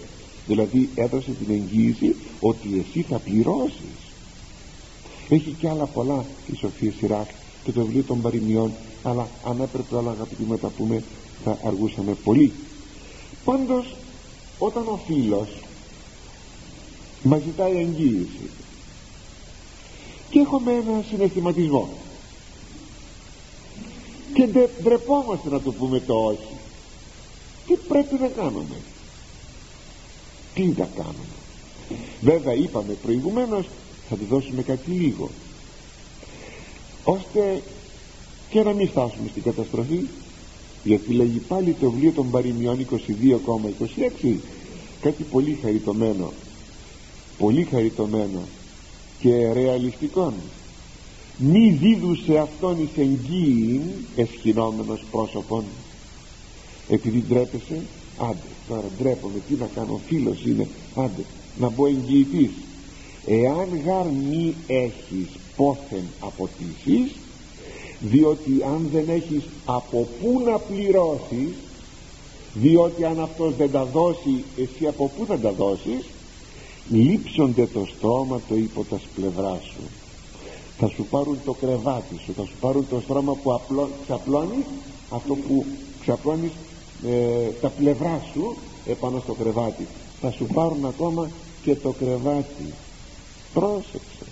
[0.48, 4.07] Δηλαδή έδωσε την εγγύηση ότι εσύ θα πληρώσεις
[5.30, 7.30] έχει και άλλα πολλά η Σοφία Σιράκ
[7.64, 8.74] και το βιβλίο των παροιμιών
[9.04, 11.04] αλλά αν έπρεπε όλα αγαπητοί να τα πούμε
[11.44, 12.54] θα αργούσαμε πολύ.
[13.44, 13.96] Πάντως
[14.58, 15.50] όταν ο φίλος
[17.24, 18.50] μας ζητάει εγγύηση
[20.30, 21.90] και έχουμε ένα συναισθηματισμό
[24.34, 24.48] και
[24.82, 26.56] ντρεπόμαστε να το πούμε το όχι
[27.68, 28.76] τι πρέπει να κάνουμε;
[30.54, 31.36] Τι να κάνουμε;
[32.22, 33.70] Βέβαια είπαμε προηγουμένως
[34.10, 35.30] θα του δώσουμε κάτι λίγο.
[37.04, 37.62] Ώστε
[38.50, 40.00] και να μην φτάσουμε στην καταστροφή
[40.84, 42.88] γιατί λέγει πάλι το βιβλίο των παροιμιών
[44.22, 44.36] 22,26
[45.02, 46.32] κάτι πολύ χαριτωμένο
[47.38, 48.40] πολύ χαριτωμένο
[49.20, 50.34] και ρεαλιστικό.
[51.38, 53.82] Μη δίδου σε αυτόν εις εγγύην
[54.16, 55.64] εσχυνόμενος πρόσωπον
[56.90, 57.82] επειδή ντρέπεσαι
[58.18, 61.24] άντε τώρα ντρέπομαι τι να κάνω φίλος είναι άντε
[61.60, 62.50] να μπω εγγυητής
[63.28, 67.12] εάν γαρ μη έχεις πόθεν αποτίσεις
[68.00, 71.56] διότι αν δεν έχεις από πού να πληρώσεις
[72.54, 76.06] διότι αν αυτός δεν τα δώσει εσύ από πού θα τα δώσεις
[76.90, 79.82] λείψονται το στόμα το υπό τας πλευράς σου.
[80.78, 84.66] Θα σου πάρουν το κρεβάτι σου θα σου πάρουν το στρώμα που απλώ, ξαπλώνεις
[85.10, 85.66] αυτό που
[86.02, 86.52] ξαπλώνεις
[87.08, 88.56] ε, τα πλευρά σου
[88.86, 89.88] επάνω στο κρεβάτι.
[90.22, 91.30] Θα σου πάρουν ακόμα
[91.64, 92.74] και το κρεβάτι
[93.60, 94.26] πρόσεξε.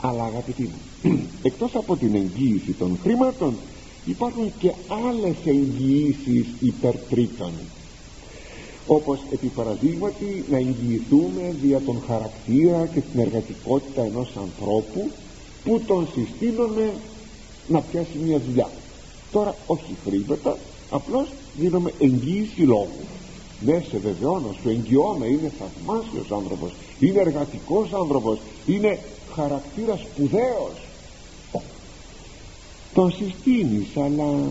[0.00, 3.54] Αλλά αγαπητοί μου εκτός από την εγγύηση των χρήματων
[4.04, 4.72] υπάρχουν και
[5.08, 7.52] άλλες εγγυήσεις υπέρ τρίτων
[8.86, 15.10] όπως επί παραδείγματι να εγγυηθούμε δια τον χαρακτήρα και την εργατικότητα ενός ανθρώπου
[15.64, 16.92] που τον συστήνουμε
[17.68, 18.70] να πιάσει μια δουλειά.
[19.32, 20.56] Τώρα όχι χρήματα
[20.90, 21.28] απλώς
[21.58, 23.06] δίνουμε εγγύηση λόγου
[23.60, 28.98] ναι σε βεβαιώνω σου εγγυώμαι είναι θαυμάσιος άνθρωπος είναι εργατικός άνθρωπος είναι
[29.34, 30.72] χαρακτήρας σπουδαίος.
[32.94, 34.48] Τον συστήνεις αλλά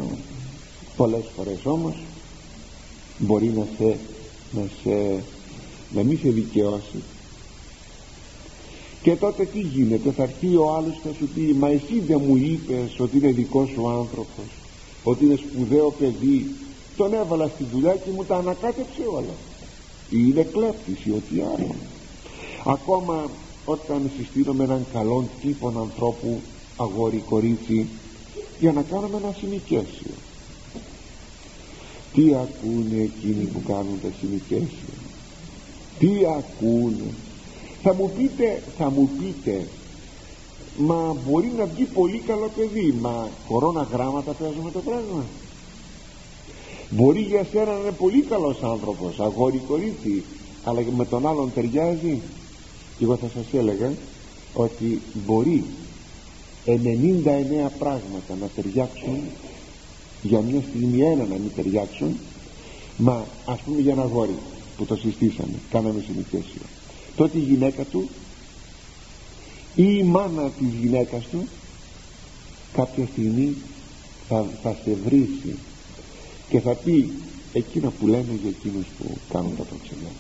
[0.96, 1.96] πολλές φορές όμως
[3.18, 3.98] μπορεί να σε
[4.52, 5.24] να, σε,
[5.94, 7.04] να μην σε δικαιώσει.
[9.02, 12.22] Και τότε τι γίνεται θα έρθει ο άλλος και θα σου πει μα εσύ δεν
[12.28, 14.46] μου είπες ότι είναι δικός σου άνθρωπος
[15.04, 16.56] ότι είναι σπουδαίο παιδί
[17.00, 19.36] τον έβαλα στη δουλειά και μου τα ανακάτεψε όλα.
[20.16, 21.76] Ή είναι κλέπτης ή ό,τι άλλο
[22.76, 23.32] ακόμα
[23.66, 26.42] όταν συστήνουμε έναν καλόν τύπον ανθρώπου
[26.84, 27.90] αγόρι κορίτσι
[28.60, 30.14] για να κάνουμε ένα συνοικέσιο.
[32.14, 34.94] Τι ακούνε εκείνοι που κάνουν τα συνοικέσια;
[36.00, 37.10] Τι ακούνε;
[37.84, 38.48] Θα μου πείτε
[38.78, 39.56] θα μου πείτε
[40.88, 43.16] μα μπορεί να βγει πολύ καλό παιδί μα
[43.48, 45.26] κορώνα γράμματα παίζουμε το πράγμα
[46.90, 50.24] μπορεί για σένα να είναι πολύ καλός άνθρωπος αγόρι κορίτσι
[50.64, 52.22] αλλά με τον άλλον ταιριάζει.
[52.98, 53.92] Και εγώ θα σας έλεγα
[54.54, 55.64] ότι μπορεί
[56.66, 56.72] 99
[57.80, 59.20] πράγματα να ταιριάξουν
[60.22, 62.18] για μια στιγμή ένα να μην ταιριάξουν
[62.98, 64.38] μα ας πούμε για ένα γόρι
[64.78, 66.62] που το συστήσαμε κάναμε συνοικέσιο.
[67.16, 68.10] Τότε η γυναίκα του
[69.76, 71.48] ή η μάνα της γυναίκας του
[72.74, 73.56] κάποια στιγμή
[74.28, 75.56] θα, θα σε βρίσει
[76.50, 77.12] και θα πει
[77.54, 80.12] εκείνα που λένε για εκείνους που κάνουν τα προξενιά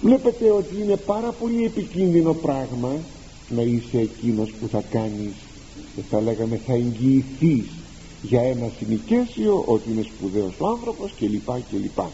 [0.00, 2.96] βλέπετε ότι είναι πάρα πολύ επικίνδυνο πράγμα
[3.48, 5.32] να είσαι εκείνος που θα κάνεις
[6.10, 7.66] θα λέγαμε θα εγγυηθείς
[8.22, 12.10] για ένα συνοικέσιο ότι είναι σπουδαίος ο άνθρωπος και λοιπά και λοιπά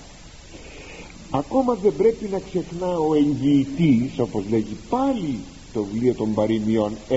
[1.30, 5.38] ακόμα δεν πρέπει να ξεχνά ο εγγυητής όπως λέγει πάλι
[5.72, 7.16] το βιβλίο των παροιμιών 6,2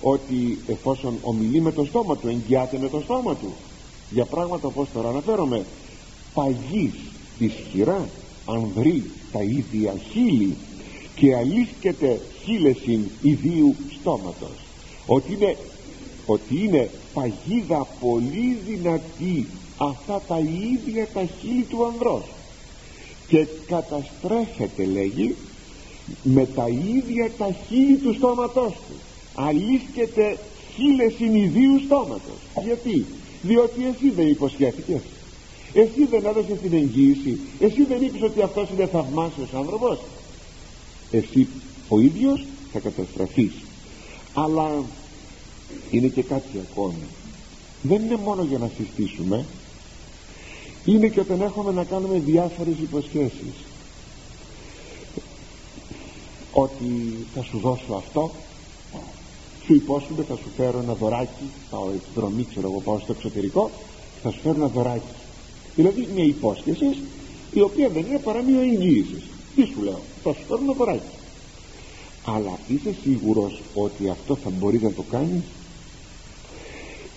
[0.00, 3.52] ότι εφόσον ομιλεί με το στόμα του εγγυάται με το στόμα του.
[4.10, 5.64] Για πράγματα όπως τώρα αναφέρομαι.
[6.34, 6.94] Παγής
[7.38, 8.08] ισχυρά
[8.46, 10.56] ανδρεί τα ίδια χείλη
[11.14, 14.50] και αλήσκεται χείλεσιν ιδίου στόματος.
[15.06, 15.56] Ότι είναι,
[16.26, 19.46] ότι είναι παγίδα πολύ δυνατή
[19.78, 22.24] αυτά τα ίδια τα χείλη του ανδρός.
[23.28, 25.36] Και καταστρέφεται λέγει
[26.22, 28.94] με τα ίδια τα χείλη του στόματός του
[29.34, 30.38] αλήσκεται
[30.74, 32.38] χίλες συνειδίου στόματος.
[32.64, 33.06] Γιατί;
[33.42, 35.00] Διότι εσύ δεν υποσχέθηκες.
[35.72, 37.38] Εσύ δεν έδωσες την εγγύηση.
[37.60, 39.98] Εσύ δεν είπες ότι αυτός είναι θαυμάσιος άνθρωπος.
[41.10, 41.48] Εσύ
[41.88, 43.52] ο ίδιος θα καταστραφείς.
[44.34, 44.84] Αλλά
[45.90, 47.06] είναι και κάτι ακόμη.
[47.82, 49.44] Δεν είναι μόνο για να συστήσουμε.
[50.84, 53.54] Είναι και όταν έχουμε να κάνουμε διάφορες υποσχέσεις.
[56.52, 58.30] Ότι θα σου δώσω αυτό
[59.70, 63.70] σου υπόσχομαι θα σου φέρω ένα δωράκι πάω δρομή ξέρω εγώ πάω στο εξωτερικό
[64.22, 65.14] θα σου φέρω ένα δωράκι.
[65.74, 66.96] Δηλαδή μια υπόσχεση
[67.52, 69.22] η οποία δεν είναι παρά μια εγγύηση.
[69.54, 71.16] Τι σου λέω θα σου φέρω ένα δωράκι.
[72.24, 75.42] Αλλά είσαι σίγουρος ότι αυτό θα μπορεί να το κάνεις;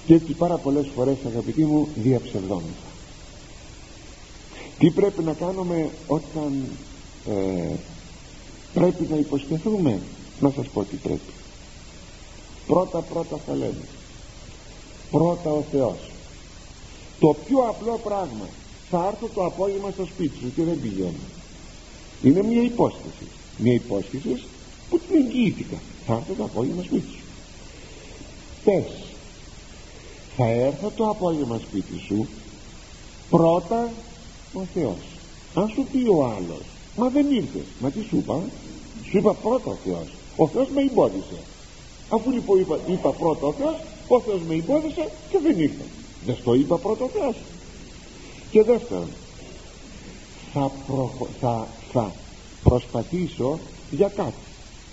[0.06, 2.90] Και έτσι πάρα πολλές φορές αγαπητοί μου διαψευδόμεθα.
[4.80, 6.64] Τι πρέπει να κάνουμε όταν
[7.30, 7.76] ε,
[8.74, 10.00] πρέπει να υποσχεθούμε
[10.40, 11.34] να σας πω τι πρέπει
[12.68, 13.86] πρώτα πρώτα θα λέμε.
[15.12, 15.98] Πρώτα ο Θεός.
[17.20, 18.48] Το πιο απλό πράγμα.
[18.90, 21.24] Θα έρθω το απόγευμα στο σπίτι σου και δεν πηγαίνω.
[22.24, 23.28] Είναι μια υπόσχεση.
[23.58, 24.44] Μια υπόσχεση
[24.90, 25.78] που την εγγυήθηκα.
[26.06, 27.24] Θα έρθω το απόγευμα σπίτι σου.
[28.64, 28.84] Πες
[30.38, 32.28] θα έρθω το απόγευμα σπίτι σου
[33.30, 33.90] πρώτα
[34.54, 34.98] ο Θεός.
[35.54, 36.64] Αν σου πει ο άλλος
[36.96, 37.66] μα δεν ήρθες.
[37.80, 38.42] Μα τι σου είπα
[39.10, 40.08] σου είπα πρώτα ο Θεός.
[40.36, 41.40] Ο Θεός με εμπόδισε
[42.14, 43.76] αφού λοιπόν είπα, είπα πρώτα ο Θεός
[44.08, 45.84] ο Θεός με εμπόδισε και δεν ήρθα
[46.26, 47.36] δεν στο είπα πρώτα ο Θεός.
[48.52, 49.08] Και δεύτερον
[50.54, 50.72] θα,
[51.40, 52.12] θα, θα
[52.64, 53.60] προσπαθήσω
[53.92, 54.34] για κάτι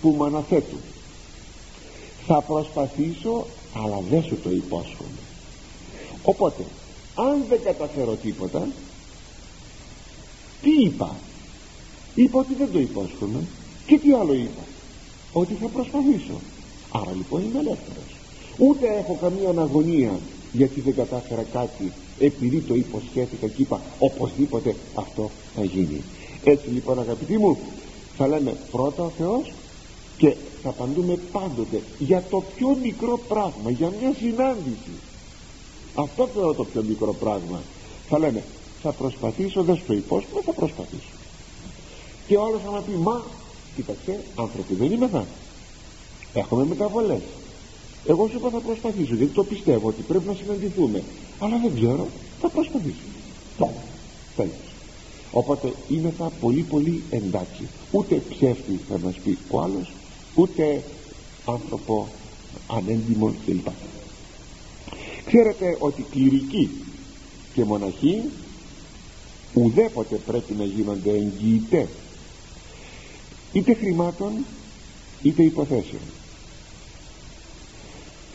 [0.01, 0.79] που με αναθέτουν.
[2.27, 5.21] Θα προσπαθήσω αλλά δεν σου το υπόσχομαι.
[6.23, 6.65] Οπότε
[7.15, 8.69] αν δεν καταφέρω τίποτα
[10.63, 11.17] τι είπα;
[12.15, 13.47] Είπα ότι δεν το υπόσχομαι.
[13.87, 14.63] Και τι άλλο είπα;
[15.33, 16.41] Ότι θα προσπαθήσω
[16.91, 18.11] άρα λοιπόν είμαι ελεύθερος.
[18.59, 20.19] Ούτε έχω καμία αναγωνία
[20.53, 26.03] γιατί δεν κατάφερα κάτι επειδή το υποσχέθηκα και είπα οπωσδήποτε αυτό θα γίνει.
[26.45, 27.59] Έτσι λοιπόν αγαπητοί μου
[28.17, 29.53] θα λέμε πρώτα ο Θεός
[30.19, 34.95] και θα απαντούμε πάντοτε για το πιο μικρό πράγμα για μια συνάντηση.
[35.95, 37.61] Αυτό θεωρώ το πιο μικρό πράγμα.
[38.09, 38.43] Θα λέμε
[38.83, 41.15] θα προσπαθήσω δεν σου υπόσχομαι θα προσπαθήσω.
[42.27, 43.23] Και ο άλλος θα πει μα
[43.77, 45.27] κοίταξε άνθρωποι δεν είμαι θα
[46.35, 47.21] έχουμε μεταβολές.
[48.07, 51.03] Εγώ σου είπα θα προσπαθήσω γιατί το πιστεύω ότι πρέπει να συναντηθούμε.
[51.39, 52.07] Αλλά δεν ξέρω
[52.41, 53.05] θα προσπαθήσω.
[54.37, 54.53] Τέλος.
[55.33, 57.69] Οπότε είναι θα πολύ πολύ εντάξει.
[57.91, 59.93] Ούτε ψεύτη θα μας πει ο άλλος
[60.35, 60.83] ούτε
[61.47, 62.09] άνθρωπο
[62.67, 63.67] ανέντιμο κλπ.
[65.27, 66.71] Ξέρετε ότι κληρικοί
[67.55, 68.23] και μοναχοί
[69.55, 71.89] ουδέποτε πρέπει να γίνονται εγγυητές
[73.53, 74.33] είτε χρημάτων
[75.23, 76.01] είτε υποθέσεων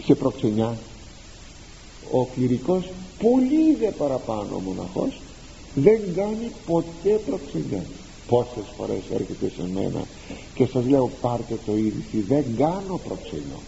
[0.05, 0.77] σε προξενιά.
[2.11, 2.89] Ο κληρικός
[3.19, 5.19] πολύ δε παραπάνω ο μοναχός
[5.75, 7.83] δεν κάνει ποτέ προξενιά.
[8.27, 10.05] Πόσες φορές έρχεται σε μένα
[10.55, 13.59] και σας λέω πάρτε το είδηση δεν κάνω προξενιό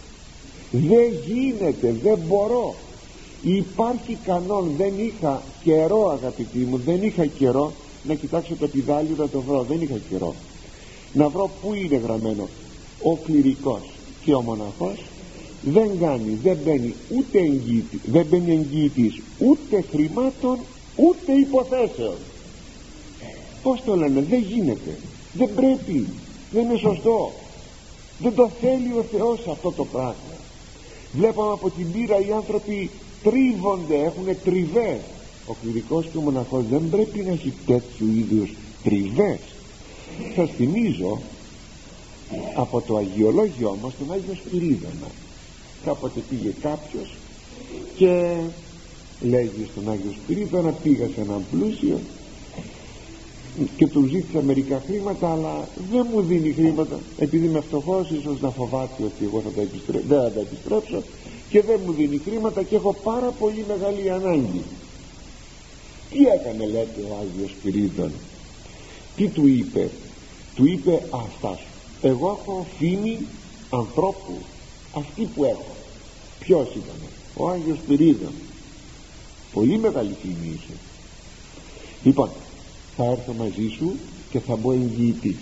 [0.72, 2.76] δεν γίνεται δεν μπορώ.
[3.42, 7.72] Υπάρχει κανόν δεν είχα καιρό αγαπητοί μου δεν είχα καιρό
[8.04, 9.66] να κοιτάξω το πιδάλιο να το βρω.
[9.70, 10.36] Δεν είχα καιρό.
[11.14, 12.48] Να βρω που είναι γραμμένο
[13.04, 13.82] ο κληρικός
[14.24, 15.04] και ο μοναχός
[15.62, 20.58] δεν κάνει, δεν μπαίνει ούτε εγγύητης, δεν μπαίνει εγγύητης ούτε χρημάτων
[20.96, 22.16] ούτε υποθέσεων.
[23.64, 24.98] Πως το λένε δεν γίνεται.
[25.34, 26.08] Δεν πρέπει
[26.52, 27.32] δεν είναι σωστό.
[28.20, 30.36] Δεν το θέλει ο Θεός αυτό το πράγμα.
[31.14, 32.90] Βλέπαμε από την πείρα οι άνθρωποι
[33.24, 35.00] τρίβονται έχουν τριβές.
[35.48, 38.54] Ο κληρικός και ο μοναχός δεν πρέπει να έχει τέτοιου είδους
[38.84, 39.40] τριβές.
[40.36, 41.20] Σας θυμίζω
[42.56, 45.08] από το αγιολόγιο μας τον Άγιο Σπυρίδωνα
[45.86, 47.16] κάποτε πήγε κάποιος
[47.96, 48.38] και
[49.22, 52.00] λέγει στον Άγιο Σπυρίδωνα πήγα σε έναν πλούσιο
[53.78, 57.00] και του ζήτησα μερικά χρήματα αλλά δεν μου δίνει χρήματα.
[57.18, 61.04] Επειδή είμαι φτωχός ίσως να φοβάται ότι εγώ θα τα επιστρέψω, δεν θα τα επιστρέψω
[61.50, 64.62] και δεν μου δίνει χρήματα και έχω πάρα πολύ μεγάλη ανάγκη
[66.10, 68.12] τι έκανε λέτε ο Άγιος Σπυρίδων;
[69.16, 69.90] Τι του είπε;
[70.56, 71.68] Του είπε αυτά σου.
[72.02, 73.20] Εγώ έχω φήμη
[73.70, 74.42] ανθρώπου
[74.94, 75.76] αυτή που έχω
[76.40, 76.96] ποιος ήταν.
[77.36, 78.32] Ο Άγιος Σπυρίδων
[79.54, 80.74] πολύ μεγάλη φήμη είχε
[82.04, 82.30] λοιπόν
[82.96, 83.96] θα έρθω μαζί σου
[84.30, 85.38] και θα μπω εγγυητής.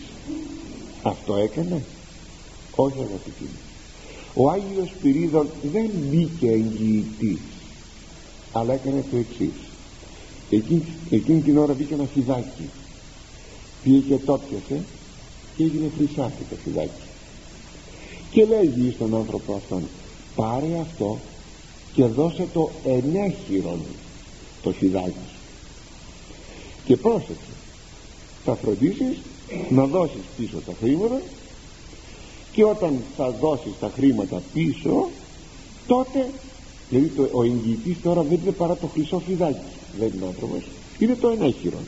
[1.03, 1.83] Αυτό έκανε.
[2.75, 3.59] Όχι αγαπητοί μου
[4.37, 7.39] ο Άγιος Σπυρίδων δεν μπήκε εγγυητής
[8.51, 9.59] αλλά έκανε το εξής.
[10.49, 12.69] Εκείνη, εκείνη την ώρα μπήκε ένα φιδάκι.
[13.83, 14.83] Πήγε και το πιασε
[15.57, 17.04] και έγινε χρυσάφι το φιδάκι
[18.35, 19.83] και λέγει στον άνθρωπο αυτόν
[20.35, 21.17] πάρε αυτό
[21.93, 23.79] και δώσε το ενέχειρον
[24.61, 25.27] το φιδάκι
[26.85, 27.53] και πρόσεξε
[28.45, 29.17] θα φροντίσεις
[29.69, 31.21] να δώσεις πίσω τα χρήματα
[32.51, 35.09] και όταν θα δώσεις τα χρήματα πίσω
[35.87, 36.29] τότε
[36.89, 40.63] δηλαδή το, ο εγγυητής τώρα δεν είναι παρά το χρυσό φιδάκι δεν είναι άνθρωπος
[40.99, 41.79] είναι το ενέχειρο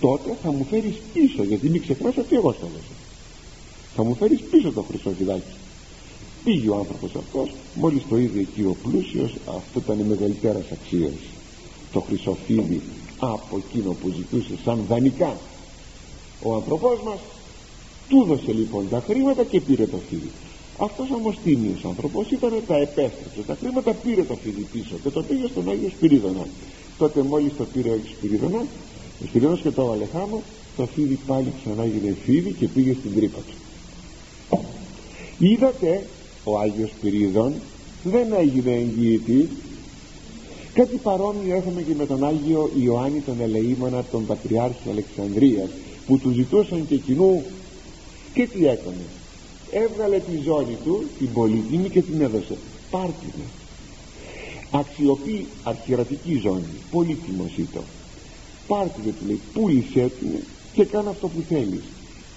[0.00, 3.01] τότε θα μου φέρεις πίσω γιατί μην ξεχνάς ότι εγώ στο έδωσα
[3.94, 5.54] θα μου φέρεις πίσω το χρυσό φιδάκι.
[6.44, 11.12] Πήγε ο άνθρωπος αυτός μόλις το είδε εκεί ο πλούσιος αυτό ήταν η μεγαλύτερας αξίας.
[11.92, 12.80] Το χρυσοφίδι
[13.18, 15.36] από εκείνο που ζητούσε σαν δανεικά.
[16.42, 17.18] Ο άνθρωπός μας
[18.08, 20.30] του δώσε λοιπόν τα χρήματα και πήρε το φίδι.
[20.78, 23.42] Αυτός όμως τίμιος άνθρωπος; Ήταν τα επέστρεψε.
[23.46, 26.46] Τα χρήματα πήρε το φίδι πίσω και το πήγε στον Άγιο Σπυρίδωνα.
[26.98, 28.66] Τότε μόλις το πήρε ο Άγιος Σπυρίδωνας
[29.22, 30.42] ο Σπυρίδωνας και το έβαλε χάμω
[30.76, 33.54] το φίδι πάλι ξανά έγινε φίδι και πήγε στην τρύπα του
[35.46, 36.06] είδατε
[36.44, 37.52] ο Άγιος Σπυρίδων
[38.04, 39.48] δεν έγινε εγγύητη
[40.74, 45.68] κάτι παρόμοιο έχουμε και με τον Άγιο Ιωάννη τον Ελεήμονα τον Πατριάρχη Αλεξανδρίας
[46.06, 47.42] που του ζητούσαν και κοινού.
[48.34, 49.04] Και τι έκανε.
[49.70, 52.56] Έβγαλε τη ζώνη του την πολύτιμη και την έδωσε.
[52.90, 53.44] Πάρτινε
[54.70, 57.82] αξιοποιεί αρχιερατική ζώνη πολύτιμος ήταν
[58.66, 60.28] πάρτινε του λέει πούλησε την
[60.72, 61.82] και κάνε αυτό που θέλεις.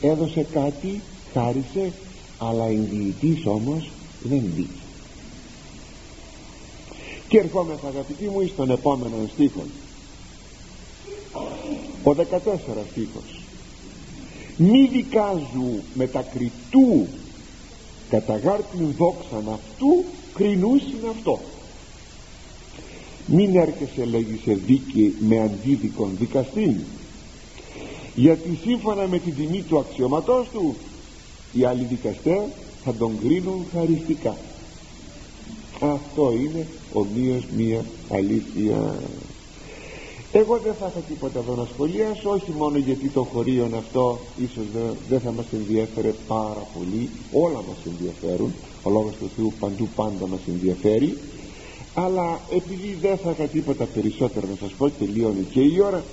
[0.01, 1.01] Έδωσε κάτι
[1.33, 1.91] χάρισε
[2.37, 3.89] αλλά εγγυητής όμως
[4.23, 4.85] δεν μπήκε
[7.27, 9.63] και ερχόμεθα αγαπητοί μου στον επόμενο στίχο.
[12.03, 12.15] Ο 14
[12.91, 13.41] στίχος.
[14.57, 17.07] Μη δικάζου μετακριτού
[18.09, 21.39] κατά γάρτην δόξαν αυτού κρινούσιν αυτό
[23.25, 26.79] μην έρχεσαι λέγει σε δίκη με αντίδικον δικαστή
[28.15, 30.75] γιατί σύμφωνα με την τιμή του αξιωματός του
[31.57, 32.43] οι άλλοι δικαστές
[32.83, 34.35] θα τον κρίνουν χαριστικά.
[35.79, 38.95] Αυτό είναι ομοίως μία αλήθεια.
[40.31, 44.63] Εγώ δεν θα είχα τίποτα εδώ να σχολιάσω όχι μόνο γιατί το χωρίον αυτό ίσως
[45.09, 47.09] δεν θα μας ενδιαφέρε πάρα πολύ.
[47.31, 48.53] Όλα μας ενδιαφέρουν.
[48.83, 51.17] Ο λόγος του Θεού παντού πάντα μας ενδιαφέρει.
[51.93, 56.03] Αλλά επειδή δεν θα είχα τίποτα περισσότερο να σας πω τελειώνει και η ώρα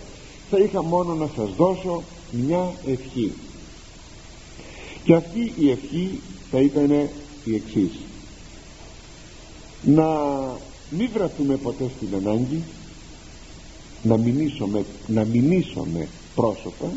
[0.51, 3.33] θα είχα μόνο να σας δώσω μια ευχή
[5.05, 6.91] και αυτή η ευχή θα ήταν
[7.45, 7.91] η εξής.
[9.85, 10.07] Να
[10.91, 12.63] μην βρεθούμε ποτέ στην ανάγκη
[14.03, 16.93] να μηνύσουμε, να μηνύσουμε πρόσωπα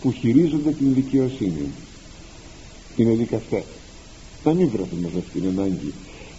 [0.00, 1.68] που χειρίζονται την δικαιοσύνη.
[2.96, 3.64] Είναι δικαστές
[4.44, 5.92] να μην βρεθούμε σε αυτήν την ανάγκη.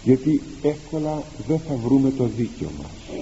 [0.04, 3.20] Γιατί εύκολα δεν θα βρούμε το δίκαιο μας.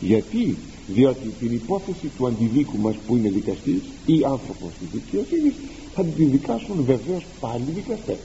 [0.00, 0.56] Γιατί;
[0.88, 5.52] Διότι την υπόθεση του αντιδίκου μας που είναι δικαστής ή άνθρωπος της δικαιοσύνης
[5.96, 8.18] θα την δικάσουν βεβαίως πάλι δικαστές.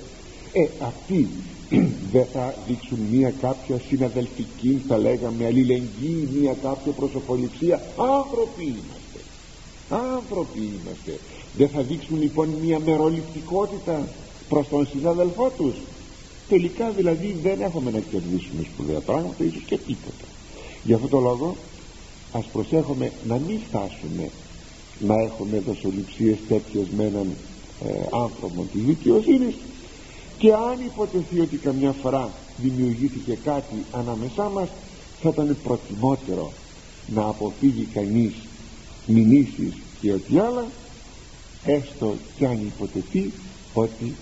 [0.54, 1.28] Ε αυτοί
[2.14, 7.82] δεν θα δείξουν μία κάποια συναδελφική θα λέγαμε αλληλεγγύη μία κάποια προσωποληψία.
[7.98, 9.20] Άνθρωποι είμαστε.
[9.90, 11.20] Άνθρωποι είμαστε.
[11.58, 14.08] Δεν θα δείξουν λοιπόν μία μεροληπτικότητα
[14.50, 15.76] προς τον συναδελφό τους.
[16.50, 20.26] Τελικά δηλαδή δεν έχουμε να κερδίσουμε σπουδαία πράγματα ίσως και τίποτα.
[20.84, 21.56] Γι' αυτό το λόγο
[22.32, 24.30] ας προσέχουμε να μην φτάσουμε
[25.00, 27.51] να έχουμε δοσοληψίες τέτοιες με έναν ε,
[28.12, 29.56] άνθρωπο της δικαιοσύνης.
[30.38, 34.68] Και αν υποτεθεί ότι καμιά φορά δημιουργήθηκε κάτι ανάμεσά μας
[35.22, 36.52] θα ήταν προτιμότερο
[37.08, 38.34] να αποφύγει κανείς
[39.06, 40.66] μηνύσεις και ό,τι άλλα
[41.66, 43.32] έστω κι αν υποτεθεί
[43.74, 44.16] ότι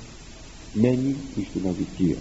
[0.74, 1.16] μένει
[1.50, 2.18] στην αδικία.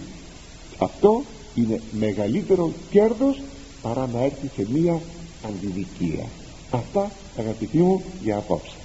[0.77, 1.23] Αυτό
[1.55, 3.41] είναι μεγαλύτερο κέρδος
[3.81, 5.01] παρά να έρθει σε μία
[5.47, 6.25] αντιδικία
[6.71, 8.78] αυτά αγαπητοί μου για απόψε